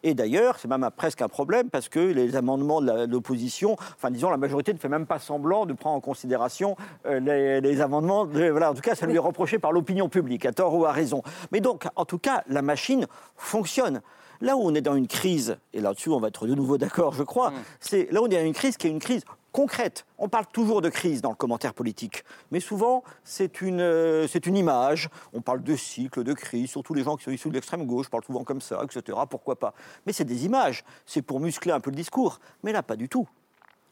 [0.04, 4.12] Et d'ailleurs, c'est même un- presque un problème parce que les amendements de l'opposition, enfin
[4.12, 6.76] disons, la majorité ne fait même pas semblant de prendre en considération
[7.08, 8.26] euh, les, les amendements.
[8.26, 10.86] de- voilà, en tout cas, ça lui est reproché par l'opinion publique, à tort ou
[10.86, 11.24] à raison.
[11.52, 14.02] Mais donc, en tout cas, la machine fonctionne.
[14.42, 17.14] Là où on est dans une crise, et là-dessus on va être de nouveau d'accord,
[17.14, 20.06] je crois, c'est là où on est dans une crise qui est une crise concrète.
[20.20, 24.46] On parle toujours de crise dans le commentaire politique, mais souvent c'est une, euh, c'est
[24.46, 25.10] une image.
[25.34, 28.10] On parle de cycle, de crise, surtout les gens qui sont issus de l'extrême gauche
[28.10, 29.18] parlent souvent comme ça, etc.
[29.30, 29.74] Pourquoi pas
[30.06, 32.40] Mais c'est des images, c'est pour muscler un peu le discours.
[32.64, 33.28] Mais là, pas du tout.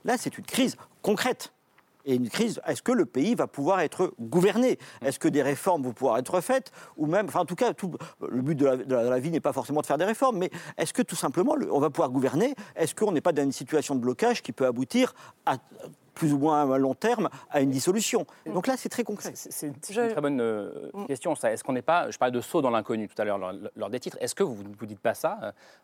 [0.03, 1.51] Là, c'est une crise concrète.
[2.05, 4.77] Et une crise, est-ce que le pays va pouvoir être gouverné?
[5.03, 7.91] Est-ce que des réformes vont pouvoir être faites Ou même, enfin en tout cas, tout,
[8.27, 10.05] le but de la, de la- de la vie n'est pas forcément de faire des
[10.05, 12.53] réformes, mais est-ce que tout simplement le- on va pouvoir gouverner?
[12.75, 15.13] Est-ce qu'on n'est pas dans une situation de blocage qui peut aboutir
[15.45, 15.57] à
[16.13, 18.25] plus ou moins à long terme à une dissolution?
[18.53, 19.31] Donc là, c'est très concret.
[19.35, 21.51] C'est une très bonne euh, question, ça.
[21.51, 23.89] Est-ce qu'on n'est pas, je parlais de saut dans l'inconnu tout à l'heure lors, lors
[23.89, 25.39] des titres, est-ce que vous ne vous dites pas ça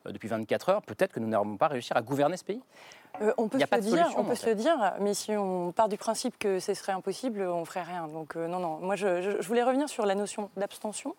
[0.05, 0.81] euh, depuis 24 heures?
[0.83, 2.61] Peut-être que nous n'allons pas réussir à gouverner ce pays?
[3.21, 5.35] Euh, on peut, se pas le dire, solution, on peut se le dire, mais si
[5.35, 8.07] on part du principe que ce serait impossible, on ferait rien.
[8.07, 8.77] Donc euh, non, non.
[8.81, 11.15] Moi, je, je- je voulais revenir sur la notion d'abstention.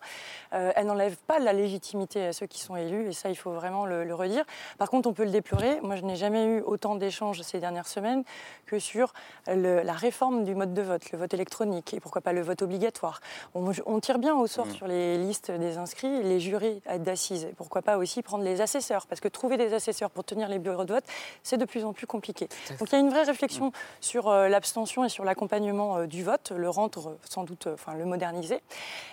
[0.53, 3.51] Euh, elle n'enlève pas la légitimité à ceux qui sont élus, et ça, il faut
[3.51, 4.43] vraiment le, le redire.
[4.79, 5.79] Par contre, on peut le déplorer.
[5.81, 8.23] Moi, je n'ai jamais eu autant d'échanges ces dernières semaines
[8.65, 9.13] que sur
[9.47, 12.61] le- la réforme du mode de vote, le vote électronique, et pourquoi pas le vote
[12.63, 13.21] obligatoire.
[13.53, 17.45] On, on tire bien au sort sur les listes des inscrits les jurés d'assises.
[17.45, 20.59] Et pourquoi pas aussi prendre les assesseurs, parce que trouver des assesseurs pour tenir les
[20.59, 21.03] bureaux de vote,
[21.43, 22.47] c'est de plus en plus compliqué.
[22.79, 26.23] Donc il y a une vraie réflexion sur euh, l'abstention et sur l'accompagnement euh, du
[26.23, 28.61] vote, le rendre euh, sans doute, enfin le moderniser.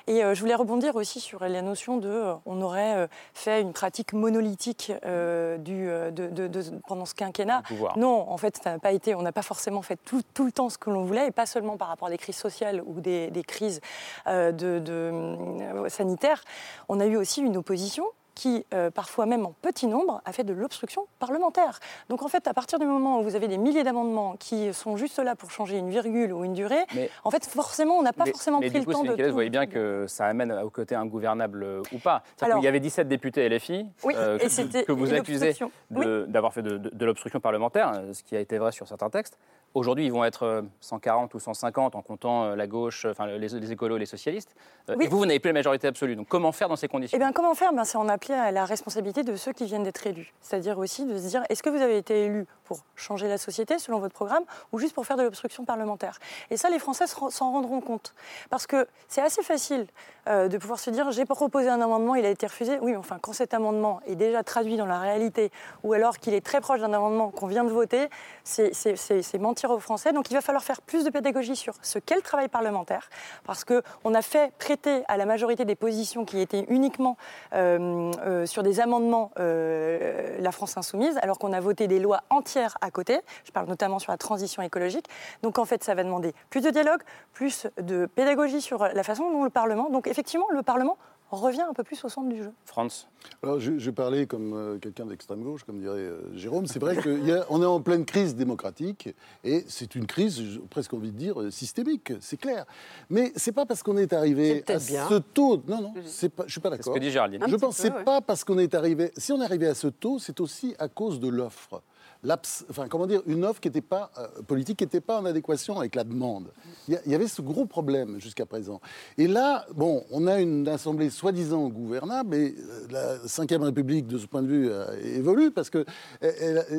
[0.06, 4.90] Et je voulais rebondir aussi sur la notion de, on aurait fait une pratique monolithique
[4.90, 7.62] du, de, de- de- pendant ce quinquennat.
[7.96, 9.14] Non, en fait, ça n'a pas été.
[9.14, 11.46] On n'a pas forcément fait tout, tout le temps ce que l'on voulait, et pas
[11.46, 13.80] seulement par rapport à des crises sociales ou des, des crises
[14.26, 16.42] de, sanitaires.
[16.88, 18.04] On a eu aussi une opposition
[18.40, 21.78] qui, euh, parfois même en petit nombre, a fait de l'obstruction parlementaire.
[22.08, 24.96] Donc en fait, à partir du moment où vous avez des milliers d'amendements qui sont
[24.96, 28.14] juste là pour changer une virgule ou une durée, Mais- en fait, forcément, on n'a
[28.14, 29.26] pas mais, forcément mais pris du coup, le temps de tout.
[29.26, 32.22] vous voyez bien que ça amène au côté ingouvernable euh, ou pas.
[32.40, 35.54] Alors- qu'il y avait 17 députés LFI Oui, euh, que, vous accusez
[35.90, 39.38] d'avoir fait de, de- de l'obstruction parlementaire, ce qui a été vrai sur certains textes.
[39.72, 43.38] Aujourd'hui, ils vont être euh, 140 ou 150 en comptant euh, la gauche, enfin les,
[43.48, 44.56] les écolos et les socialistes.
[44.88, 45.04] Euh, Oui.
[45.04, 46.16] Et vous, vous n'avez plus la majorité absolue.
[46.16, 47.16] Donc comment faire dans ces conditions?
[47.16, 47.72] Eh bien, comment faire?
[47.72, 50.34] Ben, C'est en appeler à la responsabilité de ceux qui viennent d'être élus.
[50.40, 53.78] C'est-à-dire aussi de se dire est-ce que vous avez été élu pour changer la société
[53.78, 56.18] selon votre programme ou juste pour faire de l'obstruction parlementaire?
[56.50, 58.12] Et ça, les Français s'en rendront compte.
[58.50, 59.86] Parce que c'est assez facile
[60.28, 62.78] euh, de pouvoir se dire j'ai proposé un amendement, il a été refusé.
[62.82, 65.52] Oui, mais enfin, quand cet amendement est déjà traduit dans la réalité
[65.84, 68.08] ou alors qu'il est très proche d'un amendement qu'on vient de voter,
[68.42, 70.12] c'est- c'est aux Français.
[70.12, 73.10] Donc il va falloir faire plus de pédagogie sur ce qu'est le travail parlementaire.
[73.44, 77.16] Parce qu'on a fait prêter à la majorité des positions qui étaient uniquement
[77.52, 82.22] euh, euh, sur des amendements euh, la France insoumise, alors qu'on a voté des lois
[82.30, 83.20] entières à côté.
[83.44, 85.06] Je parle notamment sur la transition écologique.
[85.42, 89.30] Donc en fait, ça va demander plus de dialogue, plus de pédagogie sur la façon
[89.30, 89.90] dont le Parlement.
[89.90, 90.96] Donc effectivement, le Parlement
[91.30, 92.52] revient un peu plus au centre du jeu.
[92.64, 93.08] France
[93.42, 96.66] Alors, je, je parlais comme euh, quelqu'un d'extrême gauche, comme dirait euh, Jérôme.
[96.66, 99.14] C'est vrai qu'on est en pleine crise démocratique
[99.44, 102.64] et c'est une crise, j'ai presque envie de dire, euh, systémique, c'est clair.
[103.08, 105.08] Mais c'est pas parce qu'on est arrivé à bien.
[105.08, 105.62] ce taux.
[105.68, 106.94] Non, non, pas, je suis pas C'est ce d'accord.
[106.94, 107.42] que dit Géraldine.
[107.42, 108.04] Un Je pense que c'est ouais.
[108.04, 109.12] pas parce qu'on est arrivé.
[109.16, 111.82] Si on est arrivé à ce taux, c'est aussi à cause de l'offre.
[112.22, 115.24] L'abs- Enfin, comment dire, une offre qui n'était pas euh, politique, qui n'était pas en
[115.24, 116.48] adéquation avec la demande.
[116.88, 118.80] Il y, avait ce gros problème jusqu'à présent.
[119.16, 124.18] Et là, bon, on a une assemblée soi-disant gouvernable, et euh, la Ve République, de
[124.18, 125.84] ce point de vue, euh, évolue parce que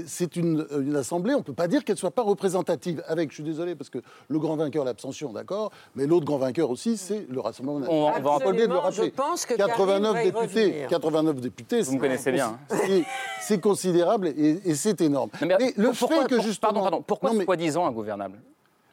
[0.05, 1.33] c'est une, une assemblée.
[1.33, 3.03] On ne peut pas dire qu'elle soit pas représentative.
[3.07, 6.69] Avec, je suis désolé, parce que le grand vainqueur, l'abstention, d'accord, mais l'autre grand vainqueur
[6.69, 7.99] aussi, c'est le Rassemblement On- national.
[7.99, 9.11] on va de le je rappeler.
[9.11, 10.87] pense que 89 Karim va y députés, revenir.
[10.89, 12.75] 89 députés, Vous me connaissez bien, hein.
[12.85, 13.03] c'est-
[13.41, 15.30] C'est considérable et, et c'est énorme.
[15.39, 18.39] Mais Mais le pourquoi, fait que pour- justement, pardon, pardon, pourquoi soi-disant ingouvernable?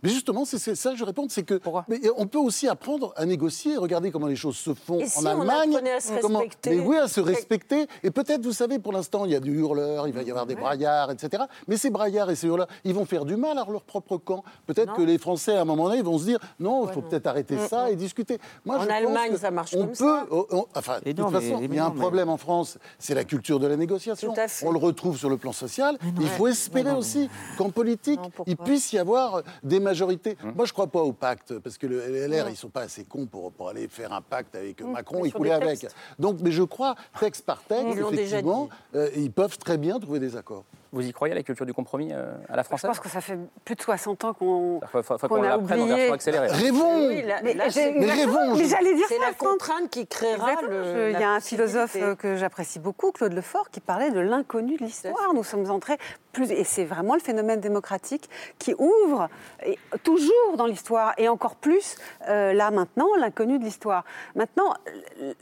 [0.03, 3.25] Mais justement, c'est ça que je réponds, c'est que mais on peut aussi apprendre à
[3.27, 5.71] négocier, regarder comment les choses se font Et en si on Allemagne.
[5.75, 7.87] apprenait à se comment- respecter Mais oui, à se respecter.
[8.03, 10.47] Et peut-être, vous savez, pour l'instant, il y a du hurleur, il va y avoir
[10.47, 11.45] des braillards, etc.
[11.67, 14.43] Mais ces braillards et ces hurleurs, ils vont faire du mal à leur propre camp.
[14.67, 17.03] Peut-être que les Français, à un moment donné, ils vont se dire non, il faut
[17.03, 17.93] peut-être arrêter Mm, ça mm.
[17.93, 18.39] et discuter.
[18.65, 20.27] Moi, En je pense Allemagne, que ça marche on comme peut, ça.
[20.31, 23.15] on- on- enfin, de non, toute façon, il y a un problème en France, c'est
[23.15, 24.33] la culture de la négociation.
[24.35, 24.67] Tout à fait.
[24.67, 25.99] On le retrouve sur le plan social.
[26.21, 30.37] Il faut espérer aussi qu'en politique, il puisse y avoir des majorités.
[30.42, 30.53] Hum.
[30.55, 32.83] Moi, je ne crois pas au pacte, parce que le LR, ils ne sont pas
[32.83, 35.87] assez cons pour, pour aller faire un pacte avec Hum, Macron et couler avec.
[36.18, 40.20] Donc, mais je crois, texte par texte, Ils effectivement, euh, ils peuvent très bien trouver
[40.20, 40.64] des accords.
[40.92, 43.09] Vous y croyez à la culture du compromis euh, à la Je française pense que
[43.11, 46.11] ça fait plus de 60 ans qu'on qu'on qu'on a l'apprenne en oublié.
[46.11, 46.46] accélérée.
[46.48, 50.53] Rêvons Oui, là- Mais là, Mais rêvons Mais j'allais dire c'est la contrainte qui créera
[50.53, 50.70] Exactement.
[50.70, 50.85] le.
[50.85, 54.20] Je- Il y a un philosophe euh, que j'apprécie beaucoup, Claude Lefort, qui parlait de
[54.20, 55.35] l'inconnu de l'histoire.
[55.35, 55.98] Nous sommes entrés
[56.33, 59.29] plus, et c'est vraiment le phénomène démocratique qui ouvre
[59.66, 61.96] et toujours dans l'histoire, et encore plus
[62.29, 64.05] euh, là maintenant l'inconnu de l'histoire.
[64.37, 64.72] Maintenant,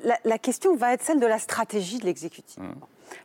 [0.03, 2.59] la, la question va être celle de la stratégie de l'exécutif.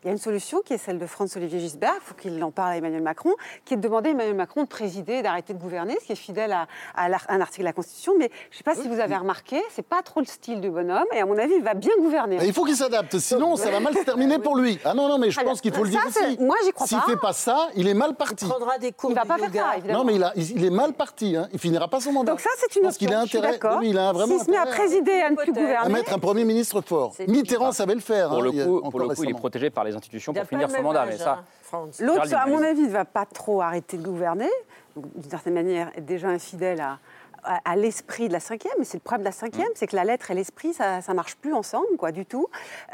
[0.04, 2.52] Il y a une solution qui est celle de Franz-Olivier Gisbert, il faut qu'il en
[2.52, 3.32] parle à Emmanuel Macron,
[3.65, 6.16] qui est de demander à Emmanuel Macron de présider, d'arrêter de gouverner, ce qui est
[6.16, 8.14] fidèle à, à un article de la Constitution.
[8.18, 10.70] Mais je ne sais pas si vous avez remarqué, c'est pas trop le style du
[10.70, 12.38] bonhomme, et à mon avis, il va bien gouverner.
[12.43, 14.80] Et il faut qu'il s'adapte, sinon ça va mal se terminer pour lui.
[14.86, 16.38] Ah non, non, mais je Alors, pense qu'il faut le dire aussi.
[16.39, 17.05] moi, j'y crois S'il pas.
[17.05, 18.45] fait pas ça, il est mal parti.
[18.45, 19.62] prendra des cours Il va de pas faire yoga.
[19.72, 19.99] ça, évidemment.
[19.99, 21.36] Non, mais il, a- il est mal parti.
[21.36, 21.47] Hein.
[21.53, 22.32] Il finira pas son mandat.
[22.32, 23.53] Donc ça, c'est une Parce qu'il a option, je suis intérêt.
[23.60, 23.78] d'accord.
[23.80, 26.14] Oui, il a vraiment S'il se met à présider, à ne plus à gouverner, mettre
[26.14, 27.14] un Premier ministre fort.
[27.28, 28.30] Mitterrand savait le faire.
[28.30, 30.45] Pour hein, le il coup, pour le coup il est protégé par les institutions pour
[30.45, 31.01] finir son mandat.
[31.01, 31.43] âge, Mais ça,
[31.74, 31.89] hein.
[31.99, 34.49] L'autre, à mon avis, ne va pas trop arrêter de gouverner.
[34.95, 36.97] D'une certaine manière, est déjà infidèle à,
[37.44, 38.74] à, à l'esprit de la cinquième.
[38.80, 41.14] Mais c'est le problème de la cinquième, c'est que la lettre et l'esprit, ça ne
[41.14, 42.48] marche plus ensemble, quoi, du tout.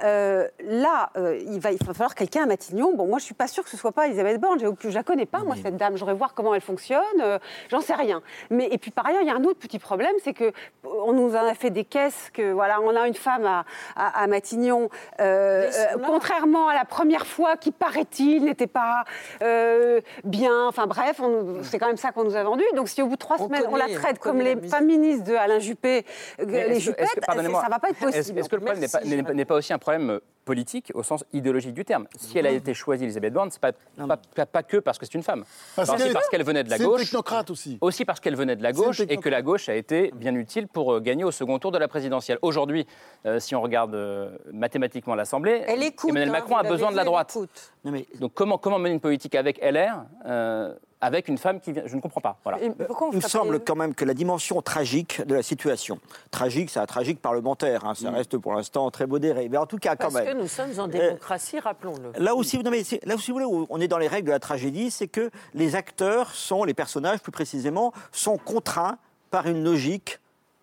[0.04, 2.94] Euh, là, euh, il, va, il va falloir quelqu'un à Matignon.
[2.96, 4.60] Bon, moi, je suis pas sûre que ce soit pas Elisabeth Borne.
[4.80, 5.98] Je la connais pas, moi, cette dame.
[5.98, 7.02] J'aurais voir comment elle fonctionne.
[7.22, 7.40] euh,
[7.70, 8.22] J'en sais rien.
[8.50, 10.52] Mais et puis par ailleurs, il y a un autre petit problème, c'est que
[10.84, 12.30] on nous en a fait des caisses.
[12.34, 14.90] Que voilà, on a une femme à, à- à Matignon.
[16.06, 19.04] contrairement à la première fois qui, paraît-il, n'était pas
[20.24, 20.68] bien.
[20.68, 21.22] Enfin bref,
[21.64, 22.64] c'est quand même ça qu'on nous a vendu.
[22.76, 25.24] Donc si au bout de trois On semaines, on la traite on comme les féministes
[25.26, 26.06] de Alain Juppé,
[26.40, 28.40] euh, les est-ce que- ça va pas être possible.
[28.40, 31.84] Est-ce que le problème n'est pas, aussi un problème euh, politique au sens idéologique du
[31.86, 32.08] terme?
[32.18, 35.06] Si elle a été choisie, Elisabeth Borne, c'est pas, pas, pas- pas que parce que
[35.06, 35.44] c'est une femme.
[35.76, 37.02] Parce C'est aussi qu'elle- parce qu'elle venait de la C'est une gauche.
[37.04, 37.78] technocrate aussi.
[37.82, 40.68] Aussi parce qu'elle venait de la gauche et que la gauche a été bien utile
[40.68, 42.38] pour euh, gagner au second tour de la présidentielle.
[42.42, 42.86] Aujourd'hui,
[43.26, 45.64] euh, si on regarde euh, mathématiquement l'Assemblée.
[45.68, 47.32] Emmanuel hein, Macron a besoin de la droite.
[47.36, 47.72] écoute.
[47.84, 51.72] Non, mais Donc comment, comment mener une politique avec LR euh, avec une femme qui
[51.72, 52.38] vient Je ne comprends pas.
[52.44, 52.60] Voilà.
[52.62, 52.74] Il
[53.16, 56.00] me semble quand même que la dimension tragique de la situation,
[56.32, 59.78] tragique, c'est un tragique parlementaire, hein, ça reste pour l'instant très modéré, mais en tout
[59.78, 60.38] cas quand Parce même.
[60.38, 62.24] que nous sommes en démocratie, rappelons-le.
[62.24, 64.32] Là aussi, non, mais là aussi, vous voulez, où on est dans les règles de
[64.32, 68.98] la tragédie, c'est que les acteurs sont, les personnages plus précisément, sont contraints
[69.30, 70.20] par une logique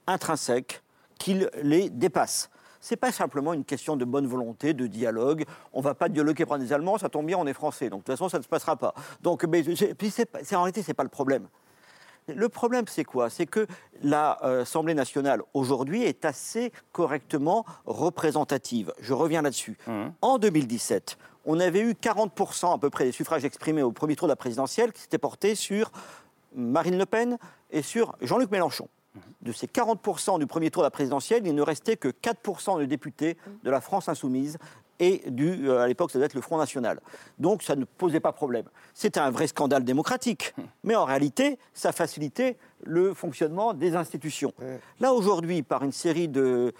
[0.06, 0.82] intrinsèque
[1.18, 2.50] qui les dépasse.
[2.86, 5.46] C'est pas simplement une question de bonne volonté, de dialogue.
[5.72, 7.88] On va pas dialoguer prendre des Allemands, ça tombe bien, on est français.
[7.88, 8.92] Donc de toute façon, ça ne se passera pas.
[9.22, 11.48] Donc, mais c'est- en réalité, c'est pas le problème.
[12.28, 13.30] Le problème, c'est quoi?
[13.30, 13.66] C'est que
[14.02, 18.92] l'Assemblée nationale, aujourd'hui, est assez correctement représentative.
[19.00, 19.78] Je reviens là-dessus.
[20.20, 21.16] En 2017,
[21.46, 24.36] on avait eu 40% à peu près des suffrages exprimés au premier tour de la
[24.36, 25.90] présidentielle qui s'étaient portés sur
[26.54, 27.38] Marine Le Pen
[27.70, 28.88] et sur Jean-Luc Mélenchon.
[29.42, 32.84] De ces 40% du premier tour de la présidentielle, il ne restait que 4% de
[32.84, 34.58] députés de la France insoumise
[35.00, 37.00] et du, euh, à l'époque, ça devait être le Front National.
[37.38, 38.64] Donc ça ne posait pas problème.
[38.94, 40.54] C'était un vrai scandale démocratique,
[40.84, 44.52] mais en réalité, ça facilitait le fonctionnement des institutions.
[45.00, 46.74] Là, aujourd'hui, par une série de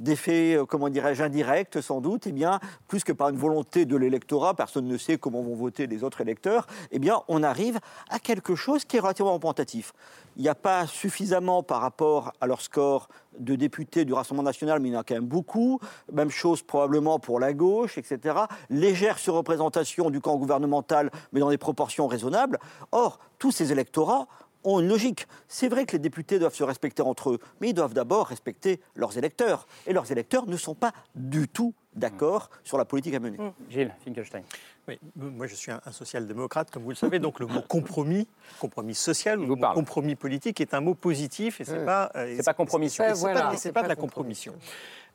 [0.00, 3.96] d'effets, euh, comment dirais-je, indirects sans doute, eh bien, plus que par une volonté de
[3.96, 7.78] l'électorat, personne ne sait comment vont voter les autres électeurs, eh bien, on arrive
[8.08, 9.92] à quelque chose qui est relativement représentatif.
[10.36, 14.80] Il n'y a pas suffisamment par rapport à leur score de députés du Rassemblement national,
[14.80, 15.80] mais il y en a quand même beaucoup.
[16.12, 18.38] Même chose probablement pour la gauche, etc.
[18.70, 22.58] Légère surreprésentation du camp gouvernemental, mais dans des proportions raisonnables.
[22.92, 24.28] Or, tous ces électorats
[24.64, 25.26] ont une logique.
[25.48, 28.80] C'est vrai que les députés doivent se respecter entre eux, mais ils doivent d'abord respecter
[28.94, 29.66] leurs électeurs.
[29.86, 33.38] Et leurs électeurs ne sont pas du tout d'accord sur la politique à mener.
[33.68, 34.42] Gilles Finkelstein.
[34.88, 38.26] Oui, moi je suis un, un social-démocrate, comme vous le savez, donc le mot compromis,
[38.58, 42.54] compromis social ou compromis politique est un mot positif et c'est pas euh, C'est pas
[42.54, 43.04] compromission.
[43.08, 44.54] C'est voilà, pas, c'est c'est pas pas de la compromission.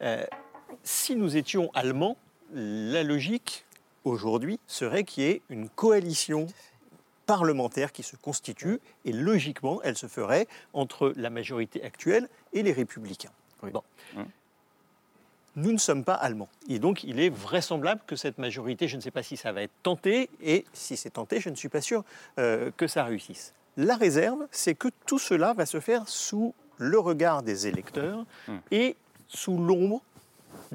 [0.01, 0.25] Euh,
[0.83, 2.17] si nous étions allemands,
[2.53, 3.65] la logique
[4.03, 6.47] aujourd'hui serait qu'il y ait une coalition
[7.25, 12.71] parlementaire qui se constitue et logiquement elle se ferait entre la majorité actuelle et les
[12.71, 13.31] républicains.
[13.63, 13.83] Bon.
[15.55, 16.49] Nous ne sommes pas allemands.
[16.67, 19.61] Et donc, il est vraisemblable que cette majorité, je ne sais pas si ça va
[19.61, 22.03] être tenté, et si c'est tenté, je ne suis pas sûr
[22.39, 23.53] euh, que ça réussisse.
[23.77, 28.25] La réserve, c'est que tout cela va se faire sous le regard des électeurs
[28.71, 28.97] et
[29.27, 30.01] sous l'ombre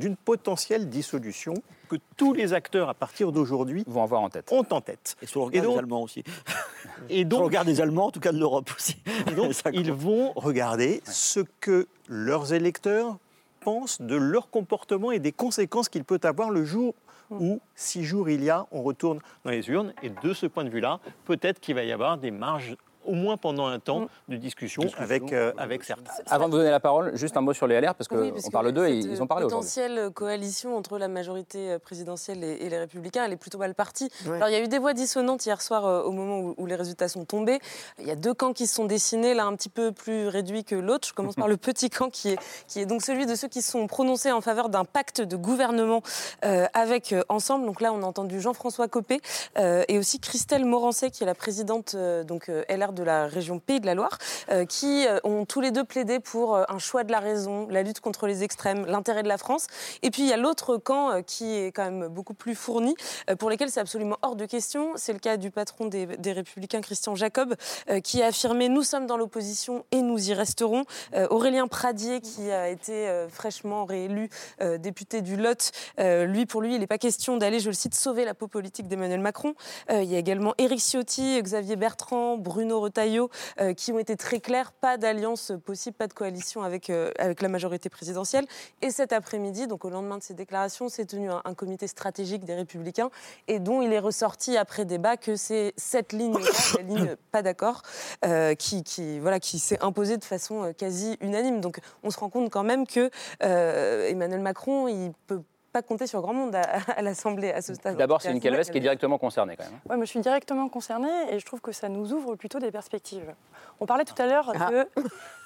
[0.00, 1.54] d'une potentielle dissolution
[1.88, 4.50] que tous les acteurs, à partir d'aujourd'hui, vont avoir en tête.
[4.52, 5.16] Ont en tête.
[5.22, 6.24] Et sur le regard donc- des Allemands aussi.
[7.08, 8.96] Et donc, sur le regard des Allemands, en tout cas de l'Europe aussi.
[9.30, 13.18] et donc, ils vont regarder ce que leurs électeurs
[13.60, 16.94] pensent de leur comportement et des conséquences qu'il peut avoir le jour
[17.30, 19.92] où, six jours il y a, on retourne dans les urnes.
[20.02, 23.36] Et de ce point de vue-là, peut-être qu'il va y avoir des marges, au moins
[23.36, 26.10] pendant un temps, de discussion, avec, euh, avec certains.
[26.26, 28.32] Avant de vous donner la parole, juste un mot sur les LR, parce qu'on Oui,
[28.32, 29.68] parce que parle d'eux et ils ont parlé euh, aujourd'hui.
[29.68, 33.74] potentielle coalition entre la majorité euh, présidentielle et, et les Républicains, elle est plutôt mal
[33.74, 34.10] partie.
[34.26, 34.36] Ouais.
[34.36, 36.66] Alors il y a eu des voix dissonantes hier soir euh, au moment où, où
[36.66, 37.58] les résultats sont tombés.
[37.98, 40.64] Il y a deux camps qui se sont dessinés, l'un un petit peu plus réduit
[40.64, 41.08] que l'autre.
[41.08, 42.38] Je commence par le petit camp qui est,
[42.68, 45.36] qui est donc celui de ceux qui se sont prononcés en faveur d'un pacte de
[45.36, 46.02] gouvernement
[46.44, 47.66] euh, avec euh, Ensemble.
[47.66, 49.20] Donc là, on a entendu Jean-François Copé
[49.58, 53.26] euh, et aussi Christelle Morancet, qui est la présidente euh, donc, euh, LR de la
[53.26, 54.18] région Pays de la Loire,
[54.50, 57.66] euh, qui euh, ont tous les deux plaidé pour euh, un choix de la raison,
[57.70, 59.66] la lutte contre les extrêmes, l'intérêt de la France.
[60.02, 62.94] Et puis il y a l'autre camp qui est quand même beaucoup plus fourni,
[63.38, 64.92] pour lesquels c'est absolument hors de question.
[64.96, 67.54] C'est le cas du patron des, des Républicains, Christian Jacob,
[68.02, 70.84] qui a affirmé Nous sommes dans l'opposition et nous y resterons.
[71.30, 74.30] Aurélien Pradier, qui a été fraîchement réélu
[74.78, 78.24] député du Lot, lui, pour lui, il n'est pas question d'aller, je le cite, sauver
[78.24, 79.54] la peau politique d'Emmanuel Macron.
[79.90, 84.40] Il y a également Éric Ciotti, Xavier Bertrand, Bruno Retailleau, euh, qui ont été très
[84.40, 88.46] clairs pas d'alliance possible, pas de coalition avec, euh, avec la majorité présidentielle.
[88.82, 92.44] Et cet après-midi, donc au lendemain de ces déclarations, s'est tenu un, un comité stratégique
[92.44, 93.10] des Républicains
[93.48, 97.82] et dont il est ressorti après débat que c'est cette ligne-là, la ligne pas d'accord,
[98.24, 101.60] euh, qui, qui, voilà, qui s'est imposée de façon quasi unanime.
[101.60, 103.10] Donc on se rend compte quand même que
[103.40, 105.42] Emmanuel Macron, il peut
[105.72, 106.62] pas compter sur grand monde à,
[106.96, 107.96] à l'Assemblée à ce stade.
[107.96, 109.78] D'abord, c'est une Calves qui est directement concernée quand même.
[109.88, 112.70] Ouais, moi, je suis directement concernée et je trouve que ça nous ouvre plutôt des
[112.70, 113.34] perspectives.
[113.80, 114.70] On parlait tout à l'heure Ah.
[114.70, 114.76] de,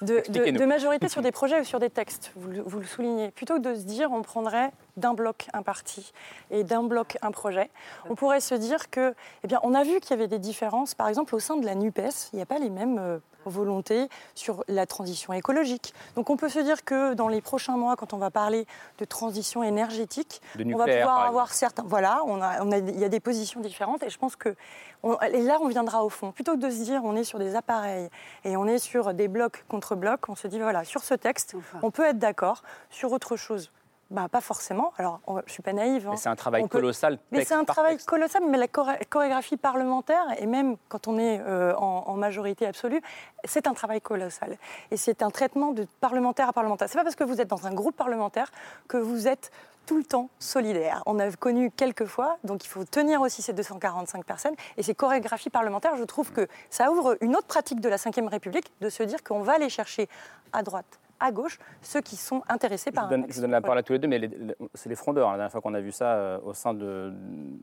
[0.01, 0.59] de- de- Expliquez-nous.
[0.59, 3.31] de majorité sur des projets ou sur des textes, vous le soulignez.
[3.31, 6.13] Plutôt que de se dire on prendrait d'un bloc un parti
[6.51, 7.69] et d'un bloc un projet,
[8.09, 10.95] on pourrait se dire que, eh bien, on a vu qu'il y avait des différences,
[10.95, 14.09] par exemple au sein de la NUPES, il n'y a pas les mêmes euh, volontés
[14.33, 15.93] sur la transition écologique.
[16.15, 18.65] Donc on peut se dire que dans les prochains mois, quand on va parler
[18.97, 21.83] de transition énergétique, De on va pouvoir avoir certains.
[21.85, 24.55] Voilà, on a, on a- il y a des positions différentes et je pense que
[25.03, 26.31] on- et là on viendra au fond.
[26.31, 28.09] Plutôt que de se dire on est sur des appareils
[28.45, 31.55] et on est sur des blocs contre blocs, on se dit voilà sur ce texte
[31.83, 33.71] on peut être d'accord sur autre chose.
[34.11, 34.93] Bah, pas forcément.
[34.97, 36.07] Alors, je suis pas naïve.
[36.07, 36.11] hein.
[36.11, 37.17] Mais c'est un travail peut- colossal.
[37.31, 38.07] Mais c'est un travail texte.
[38.07, 38.43] colossal.
[38.47, 43.01] Mais la choré- chorégraphie parlementaire, et même quand on est euh, en, en majorité absolue,
[43.45, 44.57] c'est un travail colossal.
[44.91, 46.87] Et c'est un traitement de parlementaire à parlementaire.
[46.87, 48.51] C'est pas parce que vous êtes dans un groupe parlementaire
[48.87, 49.51] que vous êtes
[49.87, 51.01] tout le temps solidaire.
[51.07, 54.55] On a connu quelques fois, donc il faut tenir aussi ces 245 personnes.
[54.77, 58.27] Et ces chorégraphies parlementaires, je trouve que ça ouvre une autre pratique de la Ve
[58.27, 60.09] République, de se dire qu'on va aller chercher
[60.53, 63.37] à droite, à gauche, ceux qui sont intéressés Je par vous, un donne, texte.
[63.37, 65.29] je donne la parole à tous les deux, mais les- les- c'est les frondeurs.
[65.31, 67.11] La dernière fois qu'on a vu ça euh, au sein de-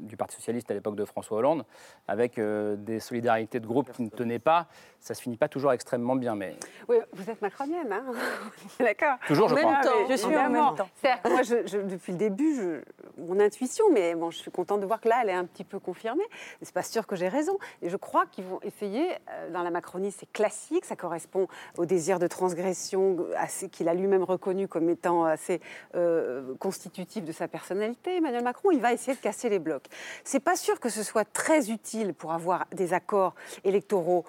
[0.00, 1.64] du Parti Socialiste à l'époque de François Hollande,
[2.08, 4.66] avec euh, des solidarités de groupe qui ne tenaient pas,
[5.00, 6.34] ça se finit pas toujours extrêmement bien.
[6.34, 6.56] Mais
[6.88, 8.04] Oui, vous êtes macronienne, hein
[8.80, 9.16] D'accord.
[9.26, 9.80] Toujours, je En même crois.
[9.82, 10.88] temps, Je suis en même temps.
[11.02, 14.80] Que moi, je- je- depuis le début, je- mon intuition, mais bon, je suis contente
[14.80, 16.24] de voir que là, elle est un petit peu confirmée.
[16.30, 17.58] Mais c'est pas sûr que j'ai raison.
[17.82, 21.46] Et je crois qu'ils vont essayer, euh, dans la Macronie, c'est classique, ça correspond
[21.78, 23.16] au désir de transgression
[23.70, 25.60] qu'il a lui-même reconnu comme étant assez
[25.94, 28.16] euh, constitutif de sa personnalité.
[28.16, 29.84] Emmanuel Macron, il va essayer de casser les blocs.
[30.24, 33.34] C'est pas sûr que ce soit très utile pour avoir des accords
[33.64, 34.24] électoraux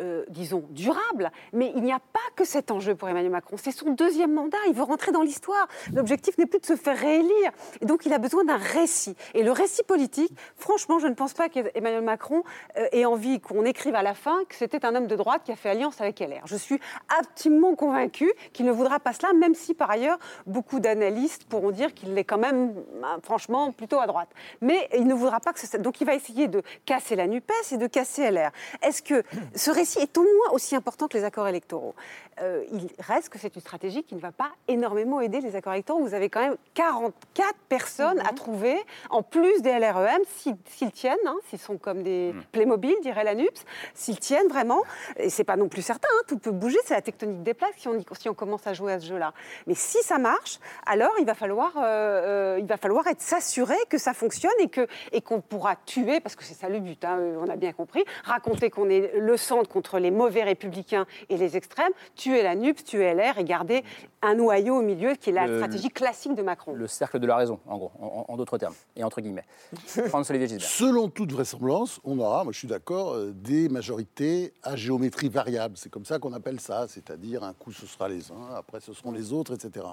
[0.00, 1.30] euh, disons, durable.
[1.52, 3.56] Mais il n'y a pas que cet enjeu pour Emmanuel Macron.
[3.56, 4.58] C'est son deuxième mandat.
[4.68, 5.66] Il veut rentrer dans l'histoire.
[5.92, 7.50] L'objectif n'est plus de se faire réélire.
[7.80, 9.16] Et donc, il a besoin d'un récit.
[9.34, 12.44] Et le récit politique, franchement, je ne pense pas qu'Emmanuel Macron
[12.76, 15.50] euh, ait envie qu'on écrive à la fin que c'était un homme de droite qui
[15.50, 16.42] a fait alliance avec LR.
[16.44, 16.78] Je suis
[17.18, 21.92] intimement convaincue qu'il ne voudra pas cela, même si, par ailleurs, beaucoup d'analystes pourront dire
[21.92, 24.28] qu'il est quand même, euh, franchement, plutôt à droite.
[24.60, 25.76] Mais il ne voudra pas que ce...
[25.76, 28.50] Donc, il va essayer de casser la NUPES et de casser LR.
[28.82, 29.24] Est-ce que
[29.56, 31.94] ce récit est au moins aussi important que les accords électoraux
[32.40, 35.72] Euh, Il reste que c'est une stratégie qui ne va pas énormément aider les accords
[35.72, 36.00] électoraux.
[36.00, 38.76] Vous avez quand même 44 personnes à trouver,
[39.10, 43.64] en plus des LREM, s'ils tiennent, hein, s'ils sont comme des Playmobil, dirait la NUPS,
[43.94, 44.82] s'ils tiennent vraiment,
[45.16, 47.74] et c'est pas non plus certain, hein, tout peut bouger, c'est la tectonique des plaques
[47.76, 49.32] si on, si on commence à jouer à ce jeu-là.
[49.66, 53.76] Mais si ça marche, alors il va falloir, euh, euh, il va falloir être s'assurer
[53.88, 57.04] que ça fonctionne et que et qu'on pourra tuer, parce que c'est ça le but,
[57.04, 61.36] hein, on a bien compris, raconter qu'on est le centre contre les mauvais républicains et
[61.36, 63.84] les extrêmes, tuer la NUPS, tuer LR et garder
[64.22, 66.72] un noyau au milieu qui est la Le- stratégie classique de Macron.
[66.74, 69.44] le cercle de la raison, en gros, en, en- en d'autres termes, et entre guillemets.
[69.86, 70.68] François-Olivier Gisbert.
[70.68, 75.76] Selon toute vraisemblance, on aura, moi je suis d'accord, euh, des majorités à géométrie variable.
[75.76, 78.92] C'est comme ça qu'on appelle ça, c'est-à-dire un coup ce sera les uns, après ce
[78.92, 79.86] seront les autres, etc.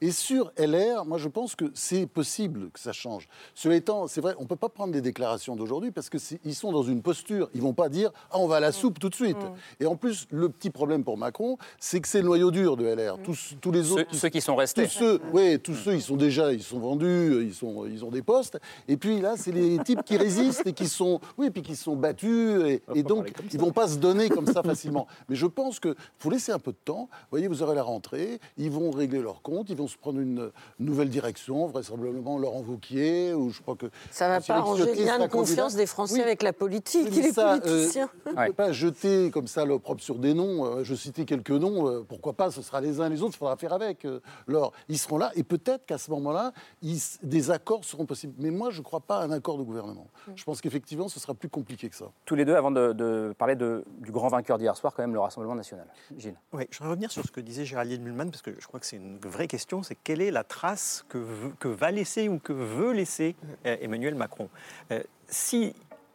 [0.00, 3.28] Et sur LR, moi je pense que c'est possible que ça change.
[3.54, 6.70] Cela étant, c'est vrai, on ne peut pas prendre des déclarations d'aujourd'hui parce qu'ils sont
[6.72, 7.50] dans une posture.
[7.54, 9.36] Ils vont pas dire ah on va à la soupe tout de suite.
[9.80, 12.84] Et en plus, le petit problème pour Macron, c'est que c'est le noyau dur de
[12.86, 13.18] LR.
[13.24, 14.84] Tous, tous les Ceux, autres, ceux qui sont restés.
[14.84, 18.10] tous ceux, oui, tous ceux, ils sont déjà, ils sont vendus, ils sont, ils ont
[18.10, 18.58] des postes.
[18.88, 21.96] Et puis là, c'est les types qui résistent et qui sont, oui, puis qui sont
[21.96, 25.06] battus et, et donc ils vont pas se donner comme ça facilement.
[25.28, 27.08] Mais je pense que faut laisser un peu de temps.
[27.10, 30.20] Vous voyez, vous aurez la rentrée, ils vont régler leurs comptes, ils vont se prendre
[30.20, 35.04] une nouvelle direction, vraisemblablement Laurent Wauquiez ou je crois que Ça va pas arranger le
[35.04, 36.20] lien de confiance des Français Oui.
[36.22, 38.08] avec la politique et les ça, euh, politiciens.
[38.26, 40.64] on ne peut pas jeter comme ça l'opprobre sur des noms.
[40.66, 41.88] Euh, Je citais quelques noms.
[41.88, 43.32] euh, Pourquoi pas Ce sera les uns les autres.
[43.34, 44.72] Il faudra faire avec, euh, Laure.
[44.88, 46.52] Ils seront là et peut-être qu'à ce moment-là,
[46.82, 48.34] ils- des accords seront possibles.
[48.38, 50.08] Mais moi, je ne crois pas à un accord de gouvernement.
[50.34, 52.06] Je pense qu'effectivement, ce sera plus compliqué que ça.
[52.24, 55.14] Tous les deux, avant de, de parler de- du grand vainqueur d'hier soir, quand même,
[55.14, 55.86] le Rassemblement national.
[56.16, 56.34] Gilles.
[56.52, 58.86] Oui, je vais revenir sur ce que disait Géraldine Mulman, parce que je crois que
[58.86, 62.38] c'est une vraie question, c'est quelle est la trace que, veut- que va laisser ou
[62.38, 63.36] que veut laisser
[63.66, 64.48] euh, Emmanuel Macron?
[64.90, 65.74] Euh, Si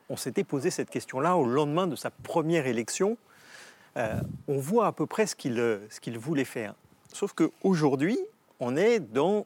[0.09, 3.17] on s'était posé cette question-là au lendemain de sa première élection,
[3.97, 5.55] euh, on voit à peu près ce qu'il
[5.89, 6.75] ce qu'il voulait faire.
[7.13, 8.17] Sauf qu'aujourd'hui,
[8.59, 9.45] on est dans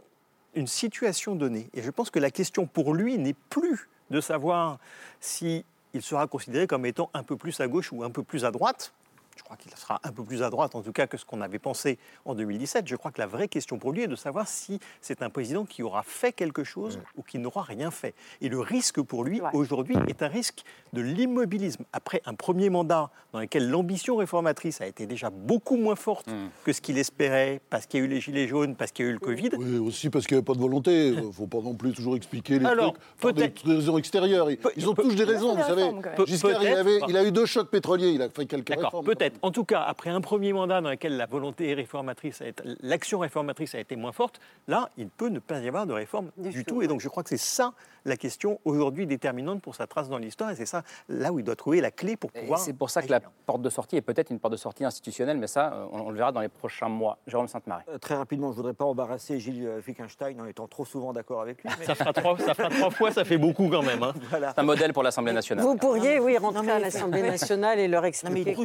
[0.55, 1.69] une situation donnée.
[1.73, 4.79] Et je pense que la question pour lui n'est plus de savoir
[5.19, 8.45] si il sera considéré comme étant un peu plus à gauche ou un peu plus
[8.45, 8.93] à droite.
[9.41, 11.41] Je crois qu'il sera un peu plus à droite, en tout cas, que ce qu'on
[11.41, 12.87] avait pensé en 2017.
[12.87, 15.65] Je crois que la vraie question pour lui est de savoir si c'est un président
[15.65, 18.13] qui aura fait quelque chose ou qui n'aura rien fait.
[18.41, 20.61] Et le risque pour lui, aujourd'hui, est un risque
[20.93, 21.85] de l'immobilisme.
[21.91, 26.27] Après un premier mandat dans lequel l'ambition réformatrice a été déjà beaucoup moins forte
[26.63, 29.07] que ce qu'il espérait, parce qu'il y a eu les gilets jaunes, parce qu'il y
[29.07, 31.07] a eu le Covid, Oui, aussi parce qu'il n'y avait pas de volonté.
[31.07, 33.97] Il ne faut pas non plus toujours expliquer les Alors, trucs pour des des raisons
[33.97, 34.51] extérieures.
[34.51, 35.89] Ils, ils ont tous des raisons, vous savez.
[36.27, 36.77] Giscard, il, peut-être.
[36.77, 39.05] avait, il a eu deux chocs pétroliers, il a fait quelques D'accord, réformes.
[39.05, 39.30] peut-être.
[39.41, 42.43] En tout cas, après un premier mandat dans lequel la volonté réformatrice,
[42.81, 46.31] l'action réformatrice a été moins forte, là, il peut ne pas y avoir de réforme
[46.37, 46.81] du, tout.
[46.81, 47.73] Et donc, je crois que c'est ça
[48.05, 50.49] la question aujourd'hui déterminante pour sa trace dans l'histoire.
[50.51, 52.59] Et c'est ça là où il doit trouver la clé pour pouvoir.
[52.59, 55.37] c'est pour ça que la porte de sortie est peut-être une porte de sortie institutionnelle,
[55.37, 57.17] mais ça, euh, on, on le verra dans les prochains mois.
[57.27, 57.83] Jérôme Sainte-Marie.
[57.89, 61.13] Euh, Très rapidement, je ne voudrais pas embarrasser Gilles euh, Wittgenstein en étant trop souvent
[61.13, 61.69] d'accord avec lui.
[61.79, 64.01] mais- Ça fera, trois, ça fera trois fois, ça fait beaucoup quand même.
[64.03, 64.13] hein.
[64.29, 64.51] Voilà.
[64.53, 65.63] C'est un modèle pour l'Assemblée nationale.
[65.65, 68.55] Vous pourriez, oui, rentrer mais- à l'Assemblée nationale et leur Non, mais expliquer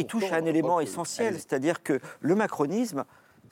[0.00, 3.04] il touche, à un élément essentiel, c'est-à-dire que le macronisme,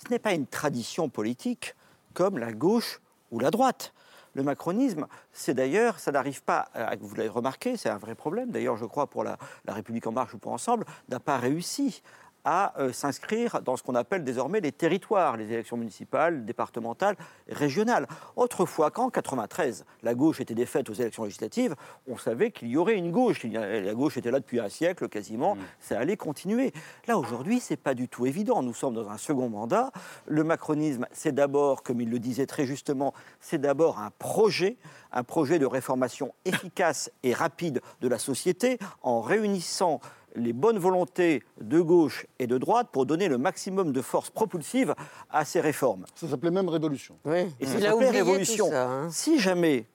[0.05, 1.75] ce n'est pas une tradition politique
[2.15, 3.93] comme la gauche ou la droite.
[4.35, 8.51] Le macronisme, c'est d'ailleurs, ça n'arrive pas, à- vous l'avez remarqué, c'est un vrai problème,
[8.51, 12.03] d'ailleurs je crois pour la, la République en marche ou pour Ensemble, n'a pas réussi
[12.45, 17.17] à euh, s'inscrire dans ce qu'on appelle désormais les territoires, les élections municipales, départementales,
[17.49, 18.07] régionales.
[18.37, 21.75] Autrefois, quand en 93, la gauche était défaite aux élections législatives,
[22.07, 23.45] on savait qu'il y aurait une gauche.
[23.45, 26.73] La gauche était là depuis un siècle quasiment, ça allait continuer.
[27.07, 28.63] Là, aujourd'hui, c'est pas du tout évident.
[28.63, 29.91] Nous sommes dans un second mandat.
[30.27, 34.77] Le macronisme, c'est d'abord, comme il le disait très justement, c'est d'abord un projet,
[35.13, 40.01] un projet de réformation efficace et rapide de la société en réunissant
[40.35, 44.95] les bonnes volontés de gauche et de droite pour donner le maximum de force propulsive
[45.31, 46.05] à ces réformes.
[46.15, 47.17] Ça s'appelait même Révolution.
[47.25, 48.67] Oui, Et ça s'appelait révolution.
[48.67, 48.89] tout ça.
[48.91, 49.11] hein.
[49.11, 49.87] Si jamais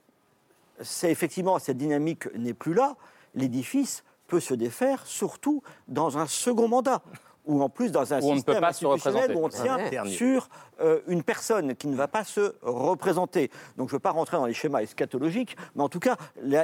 [0.81, 2.95] c'est effectivement cette dynamique n'est plus là,
[3.35, 7.01] l'édifice peut se défaire, surtout dans un second mandat.
[7.45, 9.49] Ou en plus dans un Où on ne peut système pas se institutionnel où on
[9.49, 10.07] tient Ouais.
[10.09, 10.47] Sur
[10.79, 13.51] euh, une personne qui ne va pas se représenter.
[13.75, 16.15] Donc je ne veux pas rentrer dans les schémas eschatologiques, mais en tout cas,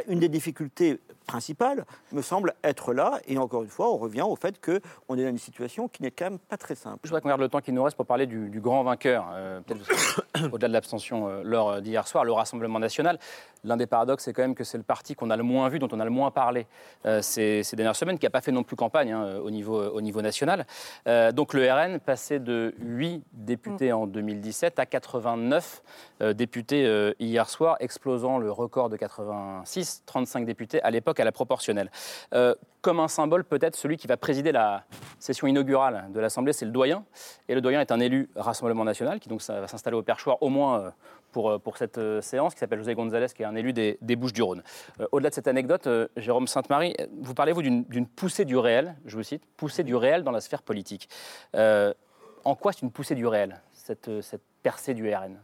[0.07, 0.99] une des difficultés
[1.29, 3.19] principales me semble être là.
[3.27, 6.09] Et encore une fois, on revient au fait qu'on est dans une situation qui n'est
[6.09, 6.99] quand même pas très simple.
[7.03, 9.61] Je voudrais qu'on garde le temps qui nous reste pour parler du, grand vainqueur, euh,
[10.51, 13.19] au-delà de l'abstention euh, lors d'hier soir, le Rassemblement national.
[13.63, 15.79] L'un des paradoxes, c'est quand même que c'est le parti qu'on a le moins vu,
[15.79, 16.65] dont on a le moins parlé
[17.05, 20.01] euh, ces, dernières semaines, qui n'a pas fait non plus campagne hein, au, niveau, au
[20.01, 20.65] niveau national.
[21.07, 25.83] Euh, donc le RN passait de 8 députés en 2017 à 89
[26.21, 31.25] euh, députés euh, hier soir, explosant le record de 86, 35 députés à l'époque à
[31.25, 31.91] la proportionnelle.
[32.33, 34.85] Euh, comme un symbole, peut-être celui qui va présider la
[35.19, 37.03] session inaugurale de l'Assemblée, c'est le doyen.
[37.47, 40.49] Et le doyen est un élu Rassemblement national qui donc va s'installer au perchoir au
[40.49, 40.89] moins euh,
[41.31, 44.63] pour, euh, pour cette séance, qui s'appelle José González, qui est un élu des, Bouches-du-Rhône.
[45.11, 49.43] Au-delà de cette anecdote, Jérôme Sainte-Marie, vous parlez-vous d'une poussée du réel, je vous cite,
[49.57, 51.09] poussée du réel dans la sphère politique.
[51.53, 55.37] En quoi c'est une poussée du réel, cette, cette percée du RN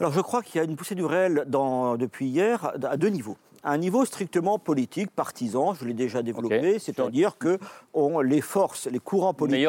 [0.00, 3.36] Alors je crois qu'il y a une poussée du réel depuis hier à deux niveaux.
[3.66, 7.58] Un niveau strictement politique, partisan, je l'ai déjà développé, c'est-à-dire que
[7.94, 9.64] on- les forces, les courants politiques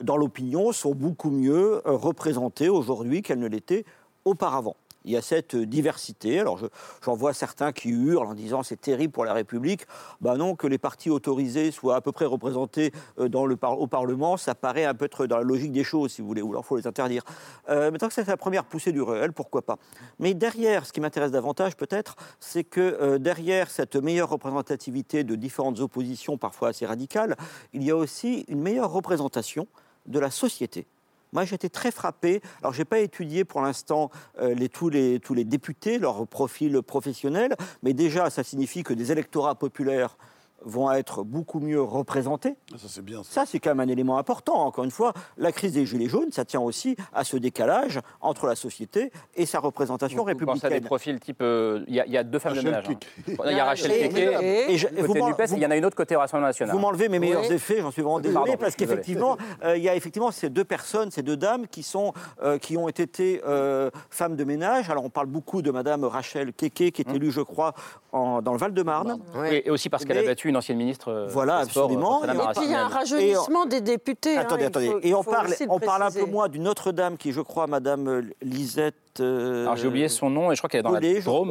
[0.00, 3.84] dans l'opinion sont beaucoup mieux euh, représentés aujourd'hui qu'elles ne l'étaient
[4.24, 4.76] auparavant.
[5.04, 6.40] Il y a cette diversité.
[6.40, 6.66] Alors je-
[7.04, 9.86] j'en vois certains qui hurlent en disant c'est terrible pour la République.
[10.20, 13.86] Ben non, que les partis autorisés soient à peu près représentés euh, dans le au
[13.86, 16.50] Parlement, ça paraît un peu être dans la logique des choses, si vous voulez, ou
[16.50, 17.22] alors il faut les interdire.
[17.68, 19.76] Euh, mais tant que c'est la première poussée du réel, pourquoi pas.
[20.18, 25.34] Mais derrière, ce qui m'intéresse davantage peut-être, c'est que euh, derrière cette meilleure représentativité de
[25.36, 27.36] différentes oppositions, parfois assez radicales,
[27.72, 29.66] il y a aussi une meilleure représentation
[30.06, 30.86] de la société.
[31.32, 32.42] Moi, j'étais très frappé.
[32.60, 36.82] Alors, je n'ai pas étudié pour l'instant euh, tous, les, tous les députés, leur profil
[36.82, 40.16] professionnel, mais déjà, ça signifie que des électorats populaires
[40.64, 42.56] vont être beaucoup mieux représentés.
[42.76, 43.22] Ça, c'est bien.
[43.24, 44.54] Ça, c'est quand même un élément important.
[44.66, 48.46] Encore une fois, la crise des Gilets jaunes, ça tient aussi à ce décalage entre
[48.46, 50.84] la société et sa représentation Vous pensez à des républicaine.
[50.86, 51.42] profils type.
[51.42, 52.84] euh, Il y, a- il y a deux femmes de ménage.
[52.90, 52.94] hein.
[53.28, 55.96] Il y a Rachel Keke, je- côté vous NUPES, il y en a une autre
[55.96, 56.74] côté Rassemblement national.
[56.74, 57.52] Vous m'enlevez mes meilleurs Oui.
[57.54, 60.64] effets, j'en suis vraiment désolé, Pardon, parce qu'effectivement, euh, il y a effectivement ces deux
[60.64, 64.90] personnes, ces deux dames qui, sont, euh, qui ont été euh, femmes de ménage.
[64.90, 67.16] Alors on parle beaucoup de Madame Rachel Keke, qui est Hum.
[67.16, 67.74] élue, je crois,
[68.12, 69.18] en- dans le Val-de-Marne.
[69.50, 71.08] Et, et aussi parce qu'elle a battu une ancienne ministre.
[71.10, 72.22] euh, Voilà, Sports, absolument.
[72.24, 74.36] Et puis, il y a un rajeunissement des députés.
[74.36, 74.86] hein, Attendez, attendez.
[74.90, 77.66] faut- et on parle, on parle un peu moins d'une autre dame qui je crois,
[77.66, 78.94] Madame Lisette.
[79.20, 81.50] euh, Alors j'ai oublié son nom et je crois qu'elle est dans la Drôme.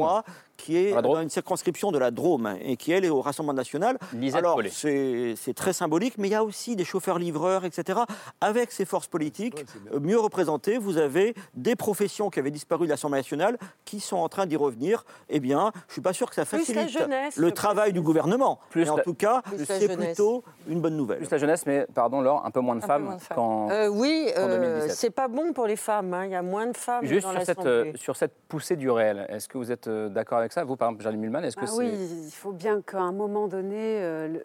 [0.62, 3.98] Qui est Dans une circonscription de la Drôme et qui, elle, est au Rassemblement national.
[4.14, 8.00] Lisette Alors, c'est très symbolique, mais il y a aussi des chauffeurs-livreurs, etc.
[8.40, 9.64] Avec ces forces politiques
[10.00, 14.28] mieux représentées, vous avez des professions qui avaient disparu de l'Assemblée nationale qui sont en
[14.28, 15.04] train d'y revenir.
[15.28, 17.92] Eh bien, je ne suis pas sûr que ça Plus la facilite jeunesse, le travail
[17.92, 18.60] du gouvernement.
[18.70, 21.18] Plus mais en la- tout cas, c'est plutôt une bonne nouvelle.
[21.18, 23.36] Plus la jeunesse, mais pardon, Laure, un peu moins de Un femmes moins de femmes.
[23.36, 23.70] qu'en.
[23.70, 24.96] Euh, oui, euh, 2017.
[24.96, 26.14] c'est pas bon pour les femmes.
[26.14, 27.92] hein, Il y a moins de femmes Juste dans sur cette, l'Assemblée.
[27.94, 30.76] euh, sur cette poussée du réel, est-ce que vous êtes euh, d'accord avec ça Vous,
[30.76, 31.76] par exemple, Jeanne Mulman, est-ce que Ah c'est.
[31.78, 31.90] oui,
[32.26, 34.44] il faut bien qu'à un moment donné, euh, le-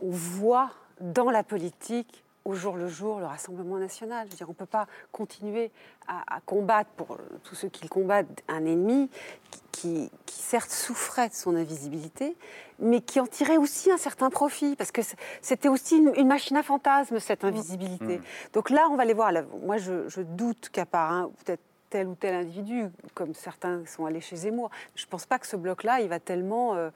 [0.00, 0.70] on voit
[1.00, 4.26] dans la politique, au jour le jour, le Rassemblement national.
[4.26, 5.70] Je veux dire, on ne peut pas continuer
[6.08, 9.08] à, à combattre, pour tous ceux qui le combattent, un ennemi
[9.50, 12.36] qui, qui- qui, certes souffrait de son invisibilité,
[12.78, 15.00] mais qui en tirait aussi un certain profit, parce que
[15.42, 18.18] c'était aussi une, une machine à fantasmes, cette invisibilité.
[18.18, 18.22] Mm.
[18.52, 19.32] Donc là, on va les voir.
[19.32, 23.84] Là, moi, je, je doute qu'à part un, peut-être tel ou tel individu, comme certains
[23.84, 24.70] sont allés chez Zemmour.
[24.94, 26.90] Je ne pense pas que ce bloc-là, il va tellement, euh,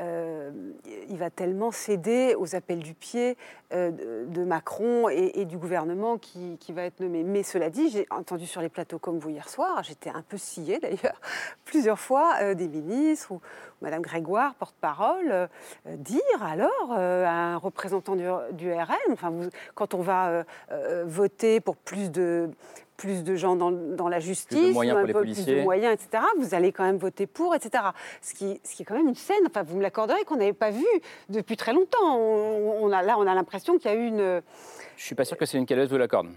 [0.00, 0.50] euh,
[1.08, 3.36] il va tellement céder aux appels du pied
[3.72, 3.90] euh,
[4.26, 7.24] de, Macron et, du gouvernement qui, va être nommé.
[7.24, 10.36] Mais cela dit, j'ai entendu sur les plateaux comme vous hier soir, j'étais un peu
[10.36, 11.20] sciée d'ailleurs,
[11.64, 13.40] plusieurs fois des ministres ou,
[13.82, 15.48] Madame Grégoire, porte-parole,
[15.84, 19.32] dire alors à un représentant du, RN, enfin,
[19.74, 20.44] quand on va
[21.04, 22.50] voter pour plus de
[22.96, 25.44] plus de gens dans, dans la justice, moyens ou un pour les peu policiers.
[25.44, 27.84] plus de moyens, etc., vous allez quand même voter pour, etc.
[28.22, 30.52] Ce qui, ce qui est quand même une scène, enfin, vous me l'accorderez, qu'on n'avait
[30.52, 30.86] pas vu
[31.28, 32.16] depuis très longtemps.
[32.16, 34.42] On, on a, là, on a l'impression qu'il y a eu une...
[34.96, 36.28] Je suis pas sûr que c'est une caleuse vous l'accorde.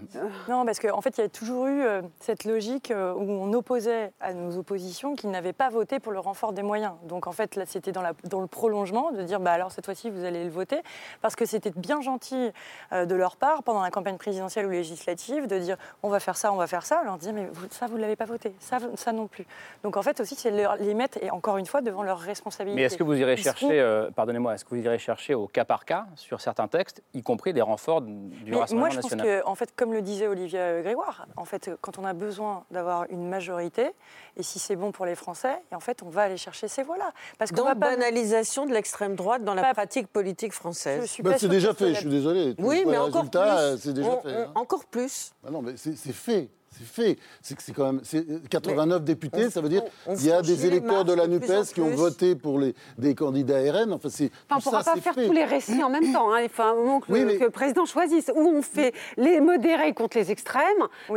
[0.48, 3.52] Non, parce qu'en fait, il y a toujours eu euh, cette logique euh, où on
[3.54, 6.92] opposait à nos oppositions qu'ils n'avaient pas voté pour le renfort des moyens.
[7.04, 9.86] Donc, en fait, là, c'était dans, la- dans le prolongement de dire, bah, alors cette
[9.86, 10.80] fois-ci, vous allez le voter,
[11.22, 12.50] parce que c'était bien gentil
[12.92, 16.36] euh, de leur part, pendant la campagne présidentielle ou législative, de dire, on va faire
[16.36, 17.00] ça, on va faire ça.
[17.02, 18.78] On leur disait, mais vous- ça, vous ne l'avez pas voté, ça,
[19.12, 19.46] non plus.
[19.84, 22.76] Donc, en fait, aussi, c'est les mettre, et encore une fois, devant leurs responsabilités.
[22.76, 25.64] Mais est-ce que vous irez Ils chercher, pardonnez-moi, est-ce que vous irez chercher au cas
[25.64, 29.14] par cas sur certains textes, y compris des renforts du Mais Rassemblement moi, je pense
[29.14, 32.64] que, en fait, comme le disait Olivier euh, Grégoire, en fait, quand on a besoin
[32.70, 33.90] d'avoir une majorité,
[34.36, 36.82] et si c'est bon pour les Français, et en fait, on va aller chercher ces
[36.82, 37.12] voix-là.
[37.38, 37.90] Parce qu'on Donc, va pas.
[37.90, 41.00] banalisation de l'extrême droite dans la pratique politique française.
[41.02, 42.54] Je suis Bah, pas c'est déjà fait, je suis désolé.
[42.58, 43.78] Oui, mais le encore résultat, plus.
[43.80, 44.28] C'est déjà On- fait.
[44.36, 44.52] on- hein.
[44.54, 45.32] Encore plus.
[45.42, 46.48] Bah non, mais c'est fait.
[46.78, 47.18] C'est fait.
[47.42, 48.00] C'est que c'est quand même.
[48.04, 49.82] c'est- 89 députés, on- ça veut dire
[50.16, 53.16] qu'il y a des électeurs de la plus NUPES qui ont voté pour les, des
[53.16, 53.92] candidats RN.
[53.92, 54.26] Enfin, c'est.
[54.26, 55.26] Enfin, on ne tout pourra ça, pas faire fait.
[55.26, 56.32] tous les récits en même temps.
[56.32, 56.40] hein.
[56.42, 58.30] Il faut un moment que, Oui, le, mais- que le président choisisse.
[58.34, 60.62] Où on fait les modérés contre les extrêmes,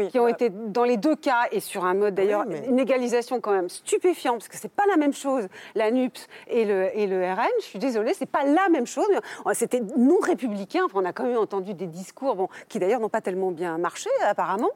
[0.10, 2.80] qui ont été dans les deux cas, et sur un mode d'ailleurs, Oui, mais- une
[2.80, 6.90] égalisation quand même stupéfiante, parce que c'est pas la même chose, la NUPS et le,
[6.98, 7.46] et le RN.
[7.60, 9.06] Je suis désolée, c'est pas la même chose.
[9.54, 10.82] C'était non républicain.
[10.86, 13.78] Enfin, on a quand même entendu des discours bon, qui d'ailleurs n'ont pas tellement bien
[13.78, 14.72] marché, apparemment.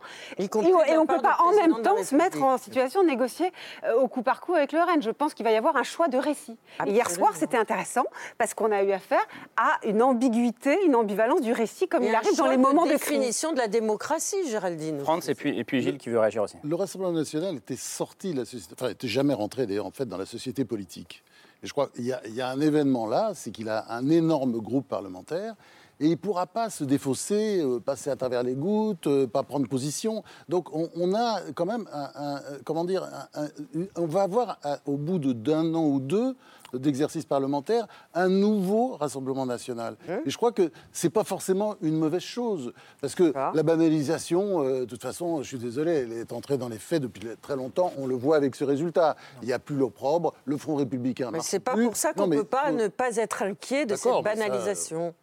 [0.52, 2.42] Compris on- de la et on ne peut pas en même de temps se mettre
[2.44, 3.52] en situation de négocier
[3.84, 5.02] euh, au coup par coup avec le RN.
[5.02, 6.58] Je pense qu'il va y avoir un choix de récit.
[6.86, 8.06] Et hier soir, c'était intéressant
[8.38, 9.26] parce qu'on a eu affaire
[9.58, 12.92] à une ambiguïté, une ambivalence du récit comme Et il arrive dans les moments de,
[12.96, 13.00] crise.
[13.10, 15.00] définition de la démocratie, Géraldine.
[15.02, 16.58] France et puis, et puis Gilles qui veut réagir aussi.
[16.64, 20.06] Le Rassemblement national était sorti de la société, enfin, était jamais rentré d'ailleurs en fait
[20.06, 21.24] dans la société politique.
[21.64, 24.60] Et je crois qu'il y, y a un événement là, c'est qu'il a un énorme
[24.60, 25.56] groupe parlementaire
[26.00, 29.44] et il ne pourra pas se défausser, euh, passer à travers les gouttes, euh, pas
[29.44, 30.24] prendre position.
[30.50, 33.48] Donc on, on a quand même, un, un- euh, comment dire, un-
[33.96, 36.36] on va avoir au bout de- d'un an ou deux
[36.74, 39.96] d'exercice parlementaire un nouveau Rassemblement national.
[40.26, 44.80] Et je crois que c'est pas forcément une mauvaise chose parce que la banalisation, euh,
[44.82, 47.94] de toute façon, je suis désolé, elle est entrée dans les faits depuis très longtemps.
[47.98, 49.16] On le voit avec ce résultat.
[49.42, 51.30] Il n'y a plus l'opprobre, le Front républicain.
[51.32, 51.86] Mais c'est pas plus.
[51.86, 55.14] pour ça qu'on ne peut pas ne pas être inquiet de cette ça, banalisation.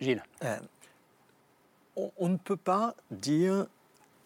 [0.00, 0.22] Gilles.
[0.44, 0.56] Euh,
[1.96, 3.66] on, on ne peut pas dire,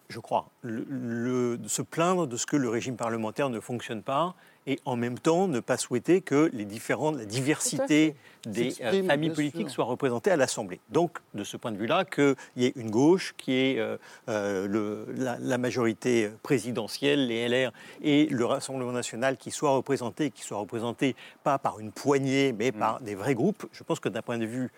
[0.08, 4.34] je crois, le- le- se plaindre de ce que le régime parlementaire ne fonctionne pas
[4.66, 8.14] et en même temps ne pas souhaiter que les différentes, la diversité
[8.44, 10.78] des euh, familles politiques soit représentée à l'Assemblée.
[10.90, 13.96] Donc, de ce point de vue-là, qu'il y ait une gauche qui est euh,
[14.28, 20.30] euh, le- la, la majorité présidentielle, les LR et le Rassemblement national qui soient représentés,
[20.30, 23.66] qui soient représentés pas par une poignée, mais par des vrais groupes.
[23.72, 24.68] Je pense que d'un point de vue euh,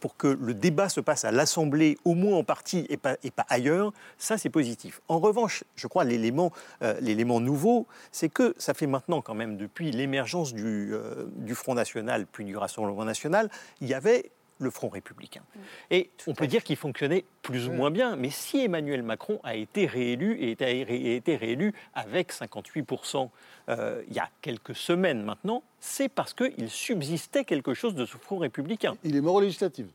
[0.00, 3.16] pour que le débat se passe à l'Assemblée, au moins en partie, et pas,
[3.48, 5.00] ailleurs, ça c'est positif.
[5.08, 6.52] En revanche, je crois l'élément
[6.82, 11.54] euh, l'élément nouveau, c'est que ça fait maintenant quand même, depuis l'émergence du, euh, du
[11.54, 13.50] Front National puis du Rassemblement National,
[13.80, 15.42] il y avait le Front républicain.
[15.90, 19.56] Et on peut dire qu'il fonctionnait plus ou moins bien, mais si Emmanuel Macron a
[19.56, 23.30] été réélu et a été- réélu avec 58%
[23.68, 28.16] euh, il y a quelques semaines maintenant, c'est parce qu'il subsistait quelque chose de ce
[28.16, 28.96] Front républicain.
[29.04, 29.88] Il est mort aux législatives.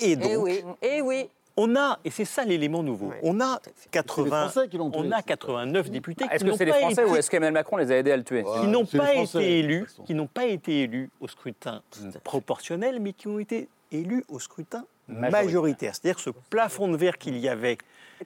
[0.00, 1.28] Et donc, Eh oui, eh oui.
[1.56, 3.60] on a, et c'est ça l'élément nouveau, on a
[3.90, 6.64] 80, Français qui l'ont tué, on a c'est 89 députés Est-ce qui que n'ont c'est
[6.64, 8.86] les Français été- ou est-ce qu'Emmanuel Macron les a aidés à le tuer qui n'ont
[8.86, 11.82] pas été élus, qui n'ont pas été élus au scrutin
[12.24, 15.44] proportionnel, mais qui ont été élus au scrutin Majoritaire.
[15.44, 15.94] majoritaire.
[15.94, 17.78] C'est-à-dire ce plafond de verre qu'il y avait.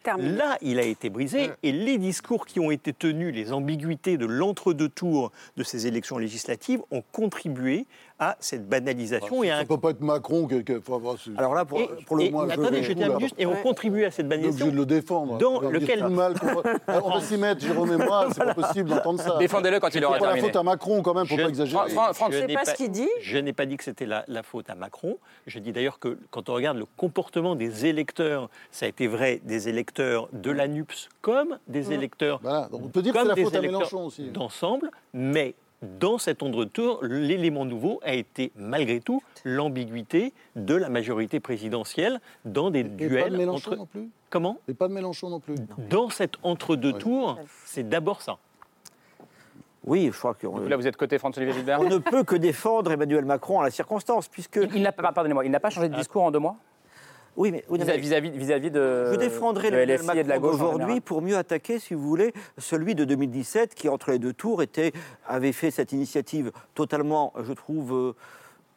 [0.03, 0.31] Terminé.
[0.37, 4.27] Là, il a été brisé et les discours qui ont été tenus, les ambiguïtés de
[4.27, 7.87] l'entre-deux tours de ces élections législatives ont contribué
[8.19, 11.81] à cette banalisation et à un ne peut pas être Macron avoir- Alors là, pour,
[11.81, 14.27] et, pour le et- moins, attendez, je je termine juste, et on contribue à cette
[14.27, 15.39] On est obligé banalisation de le défendre.
[15.39, 16.35] Dans On va dire lequel- mal
[16.89, 19.37] on va s'y mettre, Jérôme et moi, c'est pas possible d'entendre ça.
[19.39, 20.49] Défendez-le quand il C'est aura pas la terminé.
[20.49, 21.91] faute à Macron quand même, faut Je- pas exagérer.
[21.91, 23.09] Fran- Fran- Je C'est n'ai pas ce qu'il dit.
[23.21, 25.19] Je n'ai pas dit que c'était la, la faute à Macron.
[25.47, 29.41] Je dis d'ailleurs que quand on regarde le comportement des électeurs, ça a été vrai
[29.45, 32.41] des électeurs de l'ANUPS comme des électeurs.
[32.43, 34.29] Voilà, donc on peut dire que comme c'est la des faute à électeurs Mélenchon aussi.
[34.31, 35.55] D'ensemble, mais
[36.01, 42.71] dans cet entre-tour, l'élément nouveau a été malgré tout l'ambiguïté de la majorité présidentielle dans
[42.71, 43.77] des Et pas duels de Mélenchon entre.
[43.77, 44.09] non plus?
[44.31, 44.59] Comment?
[44.67, 45.57] Et pas de Mélenchon non plus.
[45.91, 48.39] Dans cet entre-deux tours, c'est d'abord ça.
[49.87, 52.91] Oui, je crois Donc là, vous êtes côté François-Olivier Gilbert on ne peut que défendre
[52.93, 54.57] Emmanuel Macron en la circonstance, puisque...
[54.57, 56.57] Il, il n'a pas, pardonnez-moi, il n'a pas changé de discours en deux mois?
[57.37, 57.65] Oui, mais...
[57.69, 61.37] vis-à-vis vis-vis de, Je défendrai de le et de la Macron gauche aujourd'hui pour mieux
[61.37, 64.93] attaquer, si vous voulez, celui de 2017 qui, entre les deux tours, était,
[65.27, 68.15] avait fait cette initiative totalement, je trouve, euh,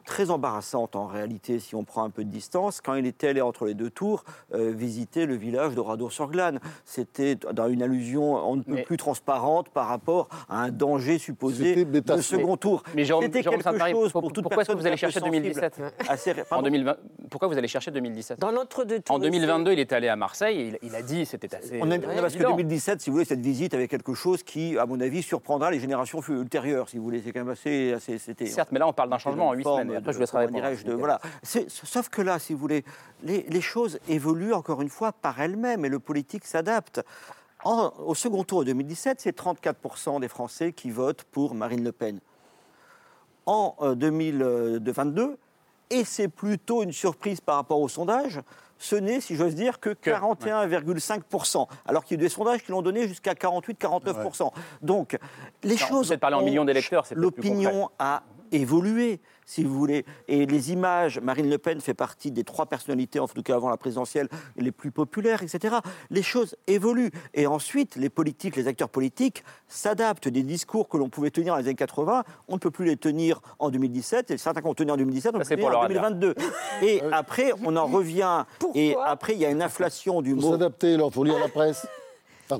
[0.08, 3.42] très embarrassante en réalité, si on prend un peu de distance, quand il était allé
[3.42, 6.60] entre les deux tours euh, visiter le village de Radour-sur-Glane.
[6.86, 11.18] C'était dans une allusion on ne peut Mais- plus transparente par rapport à un danger
[11.18, 12.82] supposé de second tour.
[12.94, 14.96] Mais Jérôme, C'était quelque Saint-Marie, chose pour- pour toute pourquoi est-ce que personne vous allez
[14.96, 15.36] chercher sensible.
[15.36, 16.96] 2017 Assez- en pardon 2020,
[17.30, 19.14] Pourquoi vous allez chercher 2017 Dans tours.
[19.14, 21.78] En 2022, il est allé à Marseille et il, il a dit c'était assez.
[21.82, 22.50] On euh, aime- parce que évident.
[22.56, 25.80] 2017, si vous voulez, cette visite avait quelque chose qui, à mon avis, surprendra les
[25.80, 27.20] générations ultérieures, si vous voulez.
[27.22, 27.92] C'est quand même assez.
[27.92, 29.97] assez c'était, Certes, mais là, on parle d'un changement en une 8 forme semaines.
[29.98, 30.46] Après, je vous laisserai
[30.84, 31.20] de- voilà.
[31.42, 32.84] Sauf que là, si vous voulez,
[33.22, 37.02] les, les choses évoluent encore une fois par elles-mêmes et le politique s'adapte.
[37.64, 41.92] En- au second tour de 2017, c'est 34% des Français qui votent pour Marine Le
[41.92, 42.20] Pen.
[43.46, 45.38] En euh, 2022,
[45.90, 48.40] et c'est plutôt une surprise par rapport au sondage,
[48.80, 52.70] ce n'est, si j'ose dire, que 41,5%, alors qu'il y a eu des sondages qui
[52.70, 54.52] l'ont donné jusqu'à 48-49%.
[54.82, 55.18] Donc,
[55.64, 56.08] les Non, choses.
[56.08, 58.22] peut-être parler en ont- millions d'électeurs, c'est L'opinion a
[58.52, 60.04] évolué, si vous voulez.
[60.28, 63.70] Et les images, Marine Le Pen fait partie des trois personnalités, en tout cas avant
[63.70, 65.76] la présidentielle, les plus populaires, etc.
[66.10, 67.10] Les choses évoluent.
[67.32, 70.28] Et ensuite, les politiques, les acteurs politiques s'adaptent.
[70.28, 72.98] Des discours que l'on pouvait tenir dans les années 80, on ne peut plus les
[72.98, 74.32] tenir en 2017.
[74.32, 76.34] Et certains qu'on tenait en 2017, on Ça, peut c'est les tenir en Laura 2022.
[76.82, 78.44] Et après, on en revient.
[78.74, 80.52] et après, il y a une inflation du Il faut mot.
[80.52, 81.86] s'adapter, alors, il faut lire la presse.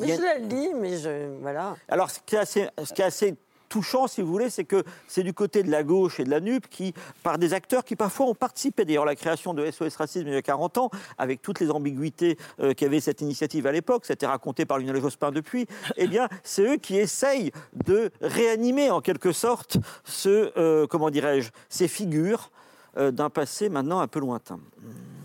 [0.01, 1.39] Mais je la lis, mais je.
[1.41, 1.77] Voilà.
[1.89, 3.35] Alors, ce qui est assez, ce qui est assez
[3.69, 6.41] touchant, si vous voulez, c'est que c'est du côté de la gauche et de la
[6.41, 9.97] NUP qui, par des acteurs qui parfois ont participé, d'ailleurs, à la création de SOS
[9.97, 13.73] Racisme il y a 40 ans, avec toutes les ambiguïtés euh, qu'avait cette initiative à
[13.73, 15.67] l'époque, c'était raconté par Lionel Jospin depuis,
[15.97, 21.51] eh bien, c'est eux qui essayent de réanimer, en quelque sorte, ce, euh, comment dirais-je,
[21.69, 22.51] ces figures
[22.97, 24.59] euh, d'un passé maintenant un peu lointain.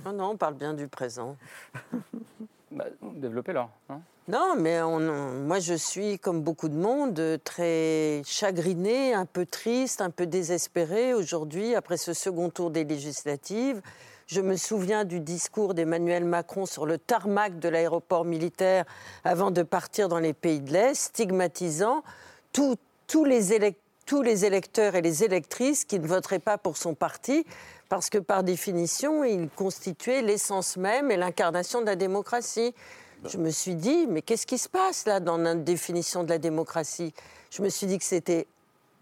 [0.06, 1.38] Non, non, on parle bien du présent.
[2.74, 3.69] Bah, Développez-leur.
[3.89, 4.01] hein.
[4.30, 9.99] Non, mais moi je suis, comme beaucoup de monde, euh, très chagrinée, un peu triste,
[9.99, 13.82] un peu désespérée aujourd'hui, après ce second tour des législatives.
[14.28, 18.86] Je me souviens du discours d'Emmanuel Macron sur le tarmac de l'aéroport militaire
[19.26, 22.01] avant de partir dans les pays de l'Est, stigmatisant
[22.53, 27.45] tous les électeurs et les électrices qui ne voteraient pas pour son parti,
[27.94, 32.74] parce que par définition, il constituait l'essence même et l'incarnation de la démocratie.
[33.24, 36.39] Je me suis dit, mais qu'est-ce qui se passe là dans la définition de la
[36.39, 37.14] démocratie?
[37.52, 38.48] Je me suis dit que c'était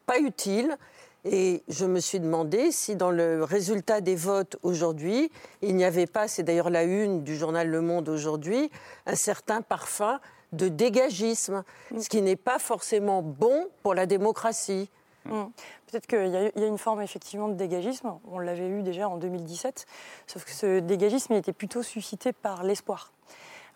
[0.05, 0.77] pas utile.
[1.23, 5.31] Et je me suis demandé si dans le résultat des votes aujourd'hui,
[5.61, 8.69] il n'y avait pas, c'est d'ailleurs la une du journal Le Monde aujourd'hui,
[9.05, 10.19] un certain parfum
[10.51, 11.63] de dégagisme,
[11.97, 14.89] ce qui n'est pas forcément bon pour la démocratie.
[15.25, 15.43] Mm.
[15.87, 18.13] Peut-être qu'il y, a y une forme effectivement de dégagisme.
[18.29, 19.85] On l'avait eu déjà en 2017,
[20.27, 23.11] sauf que ce dégagisme il était plutôt suscité par l'espoir.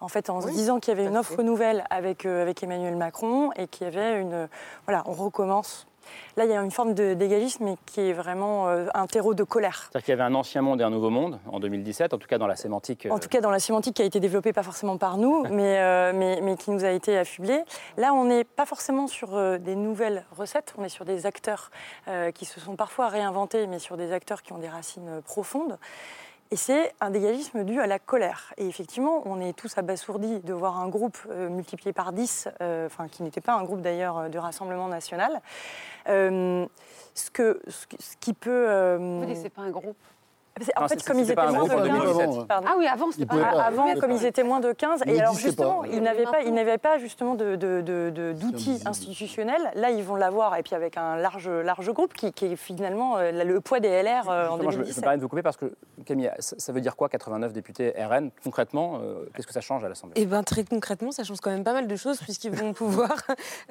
[0.02, 1.44] En fait, en se disant qu'il y avait une offre fait.
[1.44, 4.50] nouvelle avec, euh, avec Emmanuel Macron et qu'il y avait une.
[4.86, 5.88] Voilà, on recommence.
[6.38, 9.34] Là, il y a une forme de dégagisme mais qui est vraiment euh, un terreau
[9.34, 9.90] de colère.
[9.92, 12.28] C'est-à-dire qu'il y avait un ancien monde et un nouveau monde en 2017, en tout
[12.28, 13.08] cas dans la sémantique.
[13.10, 15.80] En tout cas, dans la sémantique qui a été développée, pas forcément par nous, mais,
[15.80, 17.64] euh, mais, mais qui nous a été affublée.
[17.98, 21.72] Là, on n'est pas forcément sur euh, des nouvelles recettes, on est sur des acteurs
[22.08, 25.22] euh, qui se sont parfois réinventés, mais sur des acteurs qui ont des racines euh,
[25.22, 25.78] profondes.
[26.52, 28.54] Et c'est un dégagisme dû à la colère.
[28.58, 32.86] Et effectivement, on est tous abasourdis de voir un groupe euh, multiplié par 10, euh,
[32.86, 35.42] enfin, qui n'était pas un groupe d'ailleurs euh, du Rassemblement national.
[36.08, 37.88] Ce, que, ce,
[38.20, 38.96] qui- peut.
[39.00, 39.98] Vous c'est pas un groupe
[40.78, 42.48] En Non, fait, comme ils étaient pas un moins de 15, 2017.
[42.48, 42.68] pardon.
[42.70, 43.62] Ah oui, avant, c'était Ils pas.
[43.62, 44.16] Avant, comme pas.
[44.16, 45.88] ils étaient moins de 15, Il et alors justement, pas.
[45.92, 49.70] ils n'avaient pas, ils n'avaient pas justement de- de- de- de- d'outils institutionnels.
[49.76, 53.18] Là, ils vont l'avoir, et puis avec un large, large groupe qui, qui est finalement
[53.18, 55.04] euh, le poids des LR euh, en Justement, je me- 2017.
[55.04, 55.74] permets de vous couper parce que,
[56.06, 59.84] Camille, ça, ça veut dire quoi 89 députés RN Concrètement, euh, qu'est-ce que ça change
[59.84, 60.14] à l'Assemblée?
[60.16, 63.14] Eh ben, très concrètement, ça change quand même pas mal de choses puisqu'ils vont pouvoir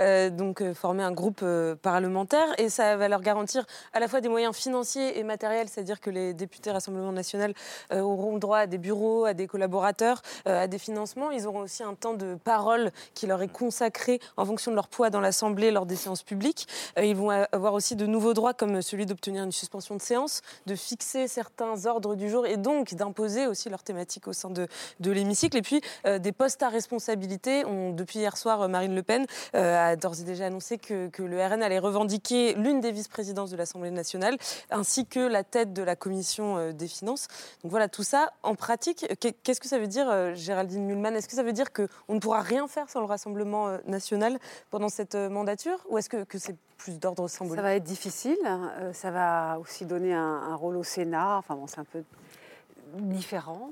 [0.00, 3.64] euh, donc, former un groupe euh, parlementaire et ça va leur garantir
[3.94, 7.54] à la fois des moyens financiers et matériels, c'est-à-dire que les députés Rassemblement National
[7.92, 11.30] euh, auront droit à des bureaux, à des collaborateurs, euh, à des financements.
[11.30, 14.88] Ils auront aussi un temps de parole qui leur est consacré en fonction de leur
[14.88, 16.68] poids dans l'Assemblée lors des séances publiques.
[16.98, 20.42] Euh, ils vont avoir aussi de nouveaux droits comme celui d'obtenir une suspension de séance,
[20.66, 24.68] de fixer certains ordres du jour et donc d'imposer aussi leurs thématiques au sein de,
[25.00, 25.56] l'hémicycle.
[25.56, 27.64] Et puis des postes à responsabilité.
[27.64, 31.62] On- depuis hier soir, Marine Le Pen a d'ores et déjà annoncé que le RN
[31.62, 34.36] allait revendiquer l'une des vice-présidences de l'Assemblée nationale,
[34.70, 37.28] ainsi que la tête de la commission euh, des finances.
[37.62, 39.06] Donc voilà, tout ça en pratique.
[39.20, 42.14] qu'est- Qu'est-ce que ça veut dire, euh, Géraldine Mulman Est-ce que ça veut dire qu'on
[42.14, 44.38] ne pourra rien faire sans le Rassemblement euh, national
[44.70, 45.78] pendant cette mandature?
[45.88, 47.56] Ou est-ce que, que c'est plus d'ordre symbolique?
[47.56, 48.36] Ça va être difficile.
[48.92, 51.36] ça va aussi donner un, rôle au Sénat.
[51.38, 52.02] Enfin bon, c'est un peu
[52.94, 53.70] différent.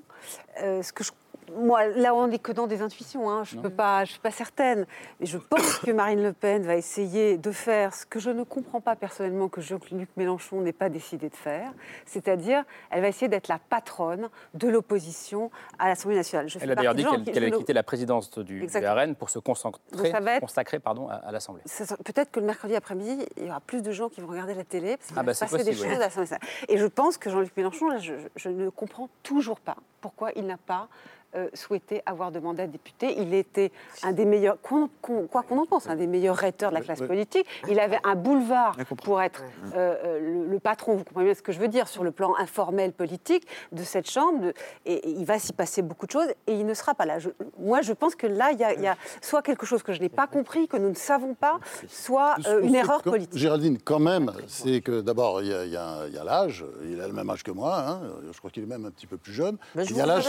[0.58, 1.12] Ce que je-
[1.56, 3.30] moi, là, on n'est que dans des intuitions.
[3.30, 3.44] hein.
[3.44, 4.86] Je ne pas, je suis pas certaine.
[5.20, 8.42] Mais je pense que Marine Le Pen va essayer de faire ce que je ne
[8.42, 11.72] comprends pas personnellement que Jean-Luc Mélenchon n'ait pas décidé de faire.
[12.06, 16.48] C'est-à-dire, elle va essayer d'être la patronne de l'opposition à l'Assemblée nationale.
[16.48, 18.86] Je Elle a d'ailleurs dit qu'elle je allait ne- quitter la présidence du, du.
[18.86, 21.62] RN pour se concentrer, être- consacrer pardon, à, à l'Assemblée.
[22.04, 24.64] Peut-être que le mercredi après-midi, il y aura plus de gens qui vont regarder la
[24.64, 26.40] télé parce qu'il Ah va bah, passer des choses à l'Assemblée nationale.
[26.68, 30.46] Et je pense que Jean-Luc Mélenchon, là, je, je ne comprends toujours pas pourquoi il
[30.46, 30.88] n'a pas
[31.34, 33.14] euh, souhaité avoir de mandat de député.
[33.20, 33.72] Il était
[34.02, 37.46] un des meilleurs, quoi qu'on en pense, un des meilleurs rhéteurs de la classe politique.
[37.68, 39.42] Il avait un boulevard pour être
[39.74, 42.10] euh, euh, le, le patron, vous comprenez bien ce que je veux dire, sur le
[42.10, 44.40] plan informel politique de cette Chambre.
[44.40, 44.54] de-
[44.86, 47.18] et, et il va s'y passer beaucoup de choses et il ne sera pas là.
[47.18, 49.82] Je- moi, je pense que là, il y, a, il y a soit quelque chose
[49.82, 51.58] que je n'ai pas compris, que nous ne savons pas,
[51.88, 53.38] soit euh, une erreur politique.
[53.38, 57.42] Géraldine, quand même, c'est que d'abord, il y a, l'âge, il a le même âge
[57.42, 58.00] que moi, hein,
[58.32, 59.56] je crois qu'il est même un petit peu plus jeune.
[59.74, 60.24] Mais je il y a l'âge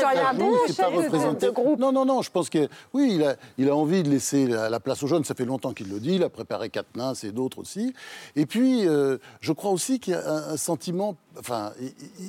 [1.80, 4.70] Non, non, non, je pense que oui, il a, il a envie de laisser la,
[4.70, 7.32] la place aux jeunes, ça fait longtemps qu'il le dit, il a préparé Quatennens et
[7.32, 7.94] d'autres aussi.
[8.36, 11.72] Et puis, euh, je crois aussi qu'il y a un, un sentiment, enfin,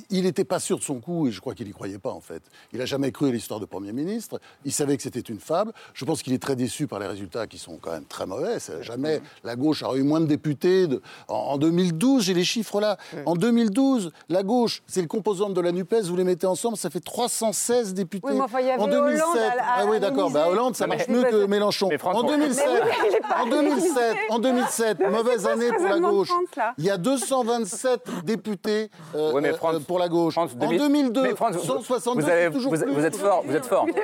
[0.09, 2.21] il n'était pas sûr de son coup, et je crois qu'il n'y croyait pas en
[2.21, 2.41] fait.
[2.73, 5.71] Il n'a jamais cru à l'histoire de Premier ministre, il savait que c'était une fable.
[5.93, 8.57] Je pense qu'il est très déçu par les résultats qui sont quand même très mauvais.
[8.81, 10.87] Jamais la gauche aurait eu moins de députés.
[10.87, 12.97] de- en, en 2012, j'ai les chiffres là.
[13.25, 16.89] En 2012, la gauche, c'est le composante de la NUPES, vous les mettez ensemble, ça
[16.89, 18.27] fait 316 députés.
[18.31, 20.47] Oui, enfin, il y avait en 2007, Hollande à la- à ah oui, d'accord, bah.
[20.49, 21.89] Hollande, ça marche mieux que Mélenchon.
[22.03, 24.19] En 2007, Mais oui, il est pas en à 2007, l'Élysée.
[24.29, 26.29] en 2007, Mais mauvaise année pour la gauche.
[26.77, 30.37] Il y a 227 députés euh, euh, pour la gauche.
[30.37, 32.91] En 2000 2002, mais France, vous- 162, vous, avez- c'est toujours vous, plus.
[32.93, 33.85] vous êtes fort, vous êtes fort.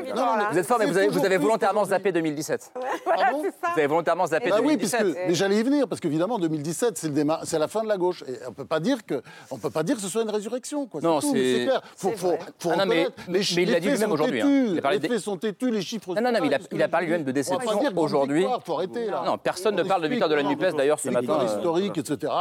[0.52, 2.72] Vous êtes fort, mais vous avez, volontairement zappé 2017.
[3.06, 5.02] Pardon Vous avez volontairement zappé Bah oui, 2017.
[5.02, 7.88] puisque, mais j'allais y venir, parce qu'évidemment, 2017, c'est le démar- c'est la fin de
[7.88, 8.24] la gauche.
[8.28, 10.88] Et on peut pas dire que, on peut pas dire que ce soit une résurrection,
[10.88, 11.02] quoi.
[11.02, 11.82] Non, c'est- clair.
[11.96, 13.12] Faut, faut, faut Ah non, mais- reconnaître.
[13.30, 14.90] mais il l'a les dit lui-même sont aujourd'hui, hein.
[14.92, 16.14] Les des- faits sont têtus, les chiffres.
[16.16, 18.46] Non, non, non, mais il a, sont il a parlé lui-même de déception aujourd'hui.
[19.26, 21.40] Non, personne ne parle de victoire de la NUPES d'ailleurs ce matin.
[21.42, 22.32] euh, historiques, etc.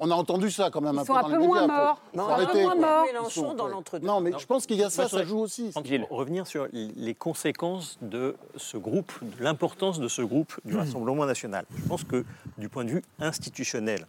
[0.00, 1.60] On a entendu ça quand même un Ils peu sont un dans peu les moins
[1.62, 1.76] médias.
[1.76, 1.96] Faut- morts.
[1.96, 2.80] faut Ils sont un peu arrêter, moins quoi.
[2.80, 3.04] morts.
[3.06, 4.06] Mélenchon Ils sont- dans l'entre-deux.
[4.06, 5.70] Non, mais je pense qu'il y a ça, ça joue aussi.
[6.10, 11.64] Revenir sur les conséquences de ce groupe, de l'importance de ce groupe du Rassemblement national.
[11.76, 12.24] Je pense que
[12.58, 14.06] du point de vue institutionnel,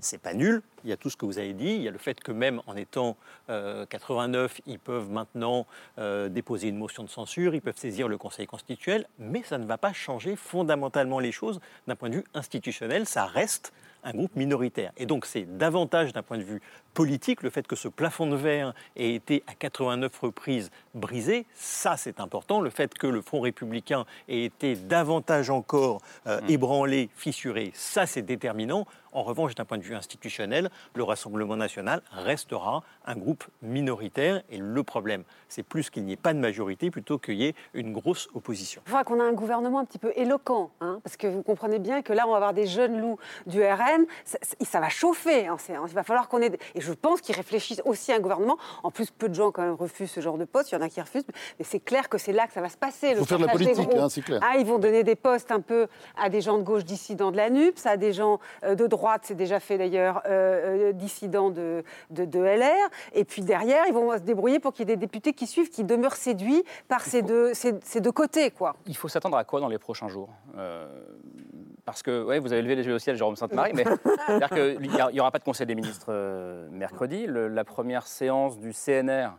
[0.00, 0.62] c'est pas nul.
[0.84, 1.74] Il y a tout ce que vous avez dit.
[1.74, 3.16] Il y a le fait que même en étant
[3.50, 5.66] euh, 89, ils peuvent maintenant
[5.98, 9.66] euh, déposer une motion de censure, ils peuvent saisir le Conseil constitutionnel, mais ça ne
[9.66, 13.06] va pas changer fondamentalement les choses d'un point de vue institutionnel.
[13.06, 13.72] Ça reste
[14.04, 14.92] un groupe minoritaire.
[14.96, 16.62] Et donc c'est davantage d'un point de vue
[17.02, 21.46] politique le fait que ce plafond de verre ait été à 89 reprises brisé.
[21.54, 22.60] Ça c'est important.
[22.60, 28.22] Le fait que le Front républicain ait été davantage encore euh, ébranlé, fissuré, ça c'est
[28.22, 28.84] déterminant.
[29.12, 34.42] En revanche, d'un point de vue institutionnel, le Rassemblement national restera un groupe minoritaire.
[34.50, 37.54] Et le problème, c'est plus qu'il n'y ait pas de majorité plutôt qu'il y ait
[37.72, 38.82] une grosse opposition.
[38.86, 41.78] Il faudra qu'on ait un gouvernement un petit peu éloquent, hein, parce que vous comprenez
[41.78, 44.90] bien que là, on va avoir des jeunes loups du RN, ça, ça- ça va
[44.90, 45.90] chauffer séance.
[45.90, 46.52] Il va falloir qu'on ait...
[46.74, 48.56] Et je pense qu'ils réfléchissent aussi à un gouvernement.
[48.82, 50.82] En plus, peu de gens quand même refusent ce genre de poste, il y en
[50.82, 51.24] a qui refusent,
[51.58, 53.14] mais c'est clair que c'est là que ça va se passer.
[53.14, 54.40] Faut faire de la politique, hein, c'est clair.
[54.42, 57.36] Ah, ils vont donner des postes un peu à des gens de gauche dissidents de
[57.36, 61.50] la NUPS, à des gens euh, de droite, c'est déjà fait d'ailleurs, euh, euh, dissidents
[61.50, 62.88] de, de, de LR.
[63.12, 65.70] Et puis derrière, ils vont se débrouiller pour qu'il y ait des députés qui suivent,
[65.70, 68.76] qui demeurent séduits par ces deux, ces, ces deux côtés, quoi.
[68.86, 70.28] Il faut s'attendre à quoi dans les prochains jours?
[70.56, 70.86] Euh,
[71.88, 73.84] Parce que ouais, vous avez levé les yeux au ciel, Jérôme Sainte-Marie, mais
[74.26, 77.26] c'est-à-dire qu'il n'y aura pas de Conseil des ministres euh, mercredi.
[77.26, 79.30] Le- la première séance du CNR,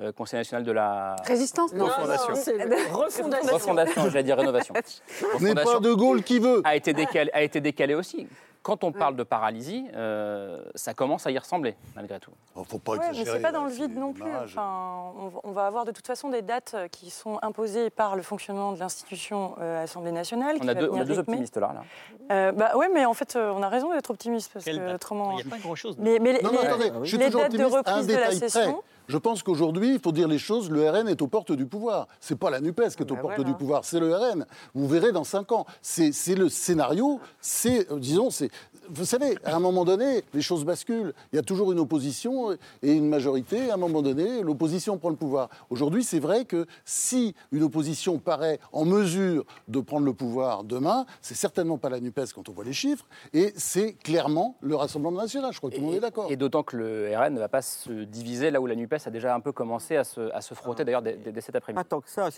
[0.00, 1.84] euh, Conseil national de la Résistance non.
[1.84, 2.34] refondation.
[2.34, 2.60] c'est
[2.92, 3.54] refondation.
[3.54, 4.74] Refondation, j'allais dire rénovation.
[5.40, 6.60] N'est pas De Gaulle qui veut.
[6.64, 8.26] A été décalé, a été décalé aussi.
[8.62, 12.30] Quand on parle de paralysie, euh, ça commence à y ressembler, malgré tout.
[12.56, 14.30] Il faut pas Ouais, mais c'est pas dans le vide non plus.
[14.44, 18.22] Enfin, on, va- avoir de toute façon des dates euh, qui sont imposées par le
[18.22, 20.56] fonctionnement de l'institution euh, Assemblée nationale.
[20.58, 21.32] On qui a deux, on a venir deux rythmer.
[21.34, 21.72] optimistes là.
[21.74, 21.82] là.
[22.30, 24.94] Euh, bah ouais, mais en fait, euh, on a raison d'être optimiste parce Quelle que
[24.94, 25.32] autrement.
[25.32, 25.96] Il n'y a pas grand-chose.
[25.98, 28.14] Mais, mais Non, les, non, attendez, je suis les toujours dates de un reprise de
[28.14, 28.74] la près.
[29.08, 32.08] Je pense qu'aujourd'hui, il faut dire les choses, le RN est aux portes du pouvoir.
[32.20, 33.44] C'est pas la NUPES qui est aux portes voilà.
[33.44, 34.46] du pouvoir, c'est le RN.
[34.74, 35.66] Vous verrez dans cinq ans.
[35.80, 38.50] C'est c'est le scénario, c'est, euh, disons, c'est...
[38.90, 41.14] Vous savez, à un moment donné, les choses basculent.
[41.32, 42.52] Il y a toujours une opposition
[42.82, 43.70] et une majorité.
[43.70, 45.48] À un moment donné, l'opposition prend le pouvoir.
[45.70, 51.06] Aujourd'hui, c'est vrai que si une opposition paraît en mesure de prendre le pouvoir demain,
[51.20, 55.20] c'est certainement pas la NUPES quand on voit les chiffres, et c'est clairement le Rassemblement
[55.22, 55.52] national.
[55.52, 56.26] Je crois que tout le monde est d'accord.
[56.30, 59.10] Et d'autant que le RN ne va pas se diviser là où la NUPES a
[59.10, 61.82] déjà un peu commencé à se, à se frotter, d'ailleurs, dès, dès- dès cet après-midi.
[61.82, 62.28] Pas tant que ça.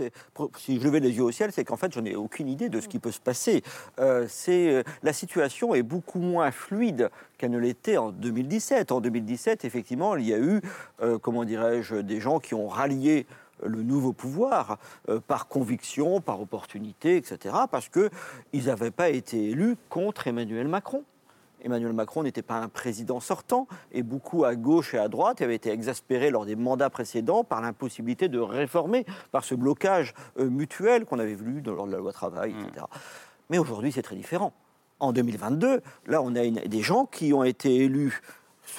[0.59, 2.81] Si je levais les yeux au ciel, c'est qu'en fait, je n'ai aucune idée de
[2.81, 3.63] ce qui peut se passer.
[3.99, 8.93] Euh, c'est, euh, la situation est beaucoup moins fluide qu'elle ne l'était en 2017.
[8.93, 10.61] En 2017, effectivement, il y a eu,
[11.03, 13.27] euh, comment dirais-je, des gens qui ont rallié
[13.63, 14.79] le nouveau pouvoir
[15.09, 21.05] euh, par conviction, par opportunité, etc., parce qu'ils n'avaient pas été élus contre Emmanuel Macron.
[21.63, 25.55] Emmanuel Macron n'était pas un président sortant et beaucoup à gauche et à droite avaient
[25.55, 31.07] été exaspérés lors des mandats précédents par l'impossibilité de réformer, par ce blocage euh, mutuel
[31.07, 32.85] qu'on avait vu lors de la loi travail, etc.
[33.49, 34.53] Mais aujourd'hui, c'est très différent.
[35.05, 38.23] En 2022, là, on a une- des gens qui ont été élus,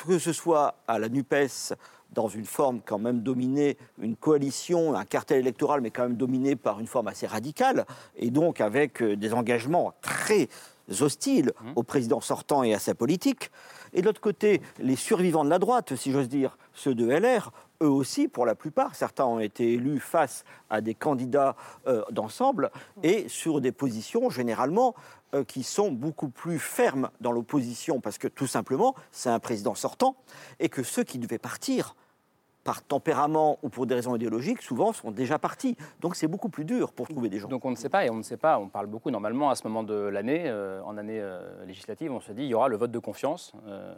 [0.07, 1.73] que ce soit à la NUPES,
[2.13, 6.55] dans une forme quand même dominée, une coalition, un cartel électoral, mais quand même dominé
[6.55, 10.47] par une forme assez radicale, et donc avec euh, des engagements très
[11.01, 13.51] hostiles au président sortant et à sa politique.
[13.95, 17.51] Et de l'autre côté, les survivants de la droite, si j'ose dire, ceux de LR,
[17.81, 21.55] eux aussi, pour la plupart, certains ont été élus face à des candidats
[21.87, 22.71] euh, d'ensemble
[23.03, 24.95] et sur des positions généralement
[25.33, 29.75] euh, qui sont beaucoup plus fermes dans l'opposition, parce que tout simplement, c'est un président
[29.75, 30.17] sortant,
[30.59, 31.95] et que ceux qui devaient partir
[32.65, 35.77] par tempérament ou pour des raisons idéologiques, souvent sont déjà partis.
[36.01, 37.47] Donc c'est beaucoup plus dur pour trouver des gens.
[37.47, 39.55] Donc on ne sait pas, et on ne sait pas, on parle beaucoup normalement à
[39.55, 42.67] ce moment de l'année, euh, en année euh, législative, on se dit il y aura
[42.67, 43.93] le vote de confiance euh,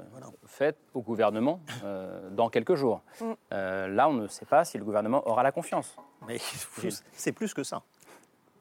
[0.45, 3.01] fait au gouvernement euh, dans quelques jours.
[3.22, 3.26] Mm.
[3.53, 5.95] Euh, là, on ne sait pas si le gouvernement aura la confiance.
[6.28, 6.38] Mais
[7.13, 7.82] c'est plus que ça.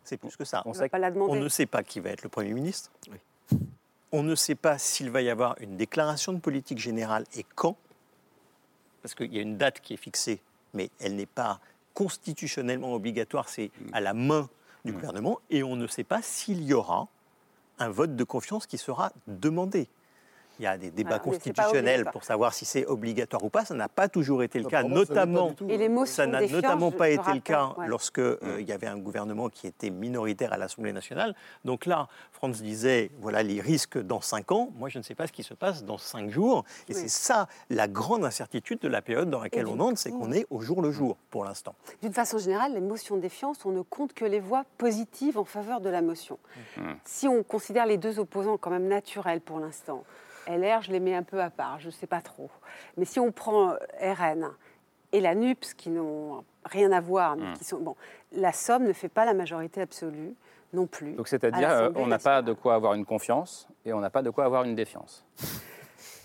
[0.05, 0.63] C'est plus que ça.
[0.67, 1.33] On On va pas la demander.
[1.33, 2.93] On ne sait pas qui va être le Premier ministre.
[4.13, 7.77] On ne sait pas s'il va y avoir une déclaration de politique générale et quand.
[9.07, 10.41] Parce qu'il y a une date qui est fixée,
[10.75, 11.61] mais elle n'est pas
[11.95, 14.51] constitutionnellement obligatoire, c'est à la main
[14.85, 15.39] du gouvernement.
[15.49, 17.07] Et on ne sait pas s'il y aura
[17.79, 19.87] un vote de confiance qui sera demandé.
[20.59, 23.65] Il y a des débats Voilà, constitutionnels pour savoir si c'est obligatoire ou pas.
[23.65, 25.55] Ça n'a pas toujours été le Ça, cas, notamment.
[25.69, 27.87] Et les motions ça n'a notamment pas été le cas ouais.
[27.89, 31.35] lorsque euh, il y avait un gouvernement qui était minoritaire à l'Assemblée nationale.
[31.65, 34.71] Donc là, Franz disait voilà les risques dans cinq ans.
[34.77, 36.65] Moi, je ne sais pas ce qui se passe dans cinq jours.
[36.89, 37.01] Et Oui.
[37.03, 40.33] c'est ça la grande incertitude de la période dans laquelle Et on entre, c'est qu'on
[40.33, 41.75] est au jour le jour pour l'instant.
[42.03, 45.45] D'une façon générale, les motions de défiance, on ne compte que les voix positives en
[45.45, 46.39] faveur de la motion.
[47.05, 50.05] Si on considère les deux opposants quand même naturels pour l'instant,
[50.47, 52.51] LR, je les mets un peu à part, je ne sais pas trop.
[52.97, 54.51] Mais si on prend euh, RN
[55.13, 57.79] et la NUPS, qui n'ont rien à voir, mais qui sont...
[57.79, 57.97] Bon,
[58.33, 60.35] la Somme ne fait pas la majorité absolue
[60.73, 61.13] non plus.
[61.13, 64.01] Donc à c'est-à-dire, euh, l'Assemblée on n'a pas de quoi avoir une confiance et on
[64.01, 65.25] n'a pas de quoi avoir une défiance.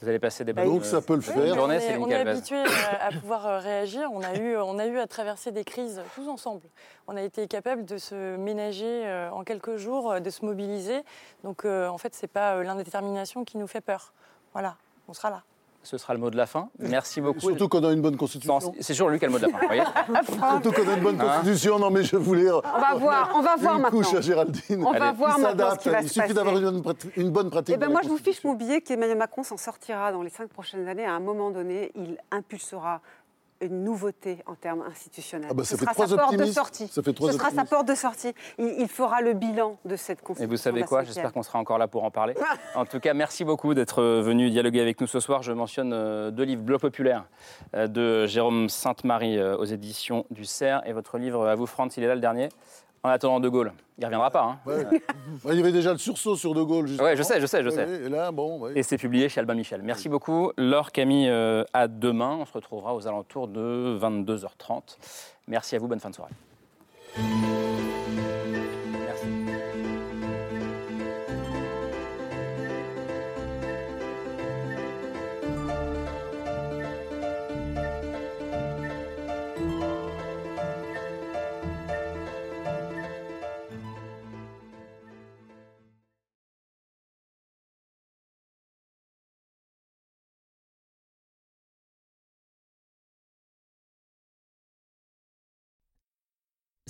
[0.02, 1.58] Vous allez passer des bonnes donc, ça peut le faire.
[1.60, 4.10] on est, est habitué à, à pouvoir euh, réagir.
[4.12, 6.64] On a, eu, on a eu à traverser des crises tous ensemble.
[7.08, 11.04] On a été capable de se ménager euh, en quelques jours, euh, de se mobiliser.
[11.44, 14.14] Donc euh, en fait, c'est pas euh, l'indétermination qui nous fait peur.
[14.54, 14.76] Voilà,
[15.08, 15.44] on sera là.
[15.84, 16.70] Ce sera le mot de la fin.
[16.80, 17.40] Merci beaucoup.
[17.40, 18.60] Surtout qu'on a une bonne constitution.
[18.80, 19.58] C'est toujours lui qui a le mot de la fin.
[19.60, 19.82] vous voyez
[20.62, 21.80] Surtout qu'on a une bonne Hein constitution.
[21.80, 22.52] Non, mais je voulais.
[22.52, 24.00] On va voir, on va voir une maintenant.
[24.02, 24.84] couche à Géraldine.
[24.86, 25.82] On va voir il maintenant ce s'adapte.
[25.82, 27.76] qui va Il se suffit d'avoir une, bonne prat- une bonne pratique.
[27.76, 30.50] Eh ben moi, je vous fiche mon billet qu'Emmanuel Macron s'en sortira dans les cinq
[30.50, 31.06] prochaines années.
[31.06, 33.02] À un moment donné, il impulsera
[33.62, 35.50] une nouveauté en termes institutionnels.
[35.52, 36.88] Ah bah, ça Ce fait sera sa porte de sortie.
[36.88, 38.34] Ça fait trois Ce sera sa porte de sortie.
[38.58, 40.50] Il, il fera le bilan de cette Et constitution.
[40.52, 41.04] vous savez quoi?
[41.04, 42.34] J'espère qu'on sera encore là pour en parler.
[42.76, 45.44] En tout cas, merci beaucoup d'être venu dialoguer avec nous ce soir.
[45.44, 47.26] Je mentionne euh, deux livres, Bloc populaire
[47.76, 51.98] euh, de Jérôme Sainte-Marie euh, aux éditions du CERF et votre livre À vous, France,
[51.98, 52.50] il est là le dernier?
[53.04, 53.74] En attendant De Gaulle.
[53.98, 54.44] Il ne reviendra pas.
[54.44, 54.60] hein.
[54.66, 54.86] Ouais.
[54.86, 56.88] Ouais, il y avait déjà le sursaut sur De Gaulle.
[57.02, 57.86] Ouais, je sais, je sais, je sais.
[57.86, 58.60] ouais, Et là, bon.
[58.60, 58.74] ouais.
[58.76, 59.82] Et c'est publié chez Albin Michel.
[59.84, 60.52] Merci beaucoup.
[60.58, 62.38] Laure, Camille, euh, à demain.
[62.42, 64.98] On se retrouvera aux alentours de 22h30.
[65.48, 65.88] Merci à vous.
[65.88, 67.81] Bonne fin de soirée.